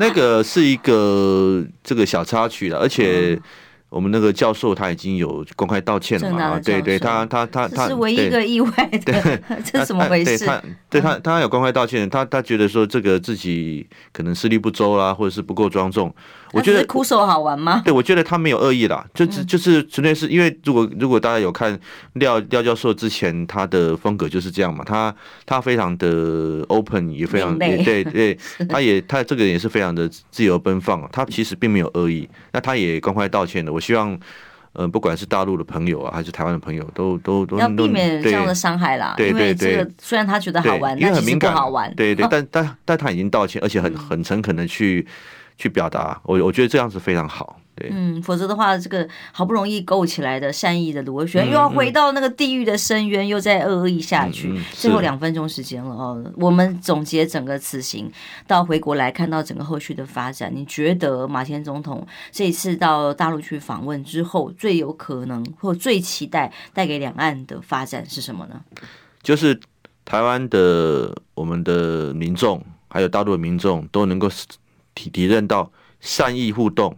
[0.00, 3.38] 那个是一个这个小插曲了，而且
[3.94, 6.58] 我们那个教授他已经有公开道歉了嘛？
[6.58, 10.44] 对对，他他他他是唯一一个意外的， 对 这是怎么回事？
[10.44, 16.12] 他对他他有公开道歉，他他觉得说这个自己可能思虑不周啦，或者是不够庄重。
[16.54, 17.82] 我觉得哭手好玩吗？
[17.84, 21.78] 对，我觉得他没有恶意啦，就只就是纯粹是因为如果如果大家有看
[22.14, 28.38] 廖廖教授之前他的风格就是这样嘛，他他非常的 open，也非常对对对，
[28.70, 33.72] 他也他这个也是非常的自由奔放，他其实并没有恶意，那他也公开道歉了。
[33.72, 34.16] 我希望，
[34.74, 39.14] 呃，不管是大陆的朋友啊，还是台湾的朋友，都都都要避免这样的伤害啦。
[39.16, 41.92] 对对对，这个虽然他觉得好玩，因为很敏感，好玩。
[41.96, 45.06] 对对， 但但但他已经道歉，而且很很诚恳的去。
[45.56, 54.52] 去表达，我我觉得这样子非常好，对，嗯，否则的话，这个好不容易勾起来的善意的螺旋，又要回到那个地狱的深渊，又再恶意下去。
[54.72, 58.10] 最后两分钟时间了哦，我们总结整个此行
[58.46, 68.60] 到回国来看到整个后续的发展，你觉得马前总统这一次到大陆去访问之后，最有可能或最期待带给两岸的发展是什么呢？
[69.22, 69.58] 就是
[70.04, 74.28] 台湾的我们的民众，还有大陆的民众都能够。
[74.94, 75.70] 体体认到
[76.00, 76.96] 善意互动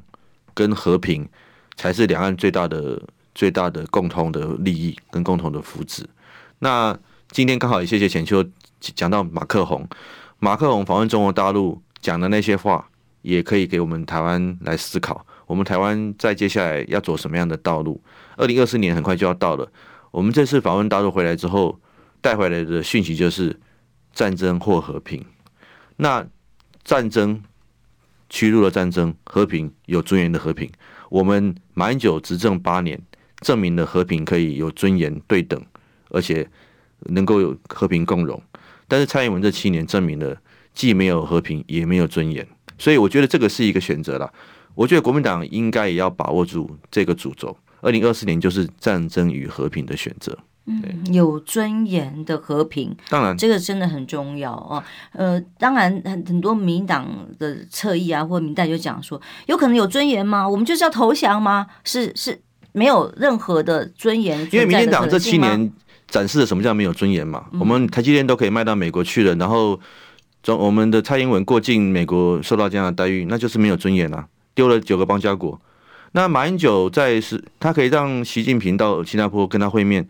[0.55, 1.29] 跟和平
[1.77, 3.01] 才是两岸最大的
[3.35, 6.05] 最大的共同的利益跟共同的福祉。
[6.59, 6.99] 那
[7.31, 8.45] 今天刚好也谢谢浅秋
[8.81, 9.87] 讲到马克宏，
[10.39, 12.89] 马克宏访问中国大陆讲的那些话，
[13.23, 18.01] 也可以给我们台湾来思考，我们台湾在接下来要走什么样的道路？
[18.37, 19.71] 二零二四年很快就要到了，
[20.11, 21.79] 我们这次访问大陆回来之后
[22.21, 23.61] 带回来的讯息就是
[24.13, 25.25] 战争或和平。
[25.97, 26.27] 那
[26.83, 27.43] 战争。
[28.29, 30.71] 屈辱的战争，和平有尊严的和平。
[31.09, 33.01] 我们马英九执政八年，
[33.41, 35.61] 证明了和平可以有尊严、对等，
[36.11, 36.49] 而且
[37.11, 38.43] 能够有和平共荣。
[38.89, 40.37] 但是蔡英文这七年证明了，
[40.75, 42.47] 既没有和平，也没有尊严。
[42.79, 44.33] 所以我觉得这个是一个选择啦。
[44.75, 47.57] 我觉得国民党应该也要把握住这个主轴。
[47.81, 50.37] 二零二四年就是战争与和平的选择。
[50.69, 54.83] 嗯，有尊严的和平，当然这个真的很重要哦。
[55.13, 57.07] 呃，当然很很多民党
[57.39, 60.49] 的侧翼啊，或民代就讲说，有可能有尊严吗？
[60.49, 61.69] 我们就是要投降吗？
[61.85, 62.37] 是是，
[62.73, 64.41] 没有任何的尊严。
[64.51, 65.73] 因为民进党这七年
[66.09, 67.47] 展示了什么叫没有尊严嘛？
[67.53, 69.79] 嗯、我们台积电都可以卖到美国去了，然后
[70.43, 75.61] 中我们的蔡英文过境美国受到这样的待遇，那就是没有尊严啊，丢了九个邦交国。
[76.11, 80.09] 那马英九在是，他可以让习近平到新加坡跟他会面。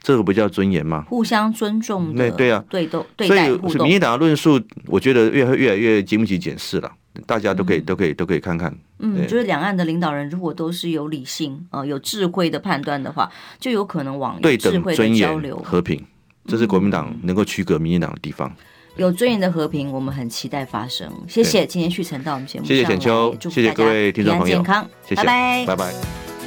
[0.00, 1.04] 这个不叫尊严吗？
[1.08, 3.26] 互相尊重的，对啊，对都对。
[3.26, 6.90] 所以民进党的论述，我觉得越越来越经不起检视了。
[7.26, 8.72] 大家都可以、嗯、都可以都可以看看。
[9.00, 13.28] 嗯，就是两岸的领导人如果都是有理性呃有智慧的判断的话，
[13.58, 15.28] 就有可能往对等、尊严、
[15.64, 16.00] 和平，
[16.46, 18.54] 这是国民党能够区隔民进党的地方。
[18.96, 21.10] 有尊严的和平，我们很期待发生。
[21.26, 26.37] 谢谢今天旭成到我们节目谢谢浅秋，谢谢各位听众朋友，健康，谢谢，拜拜，拜拜。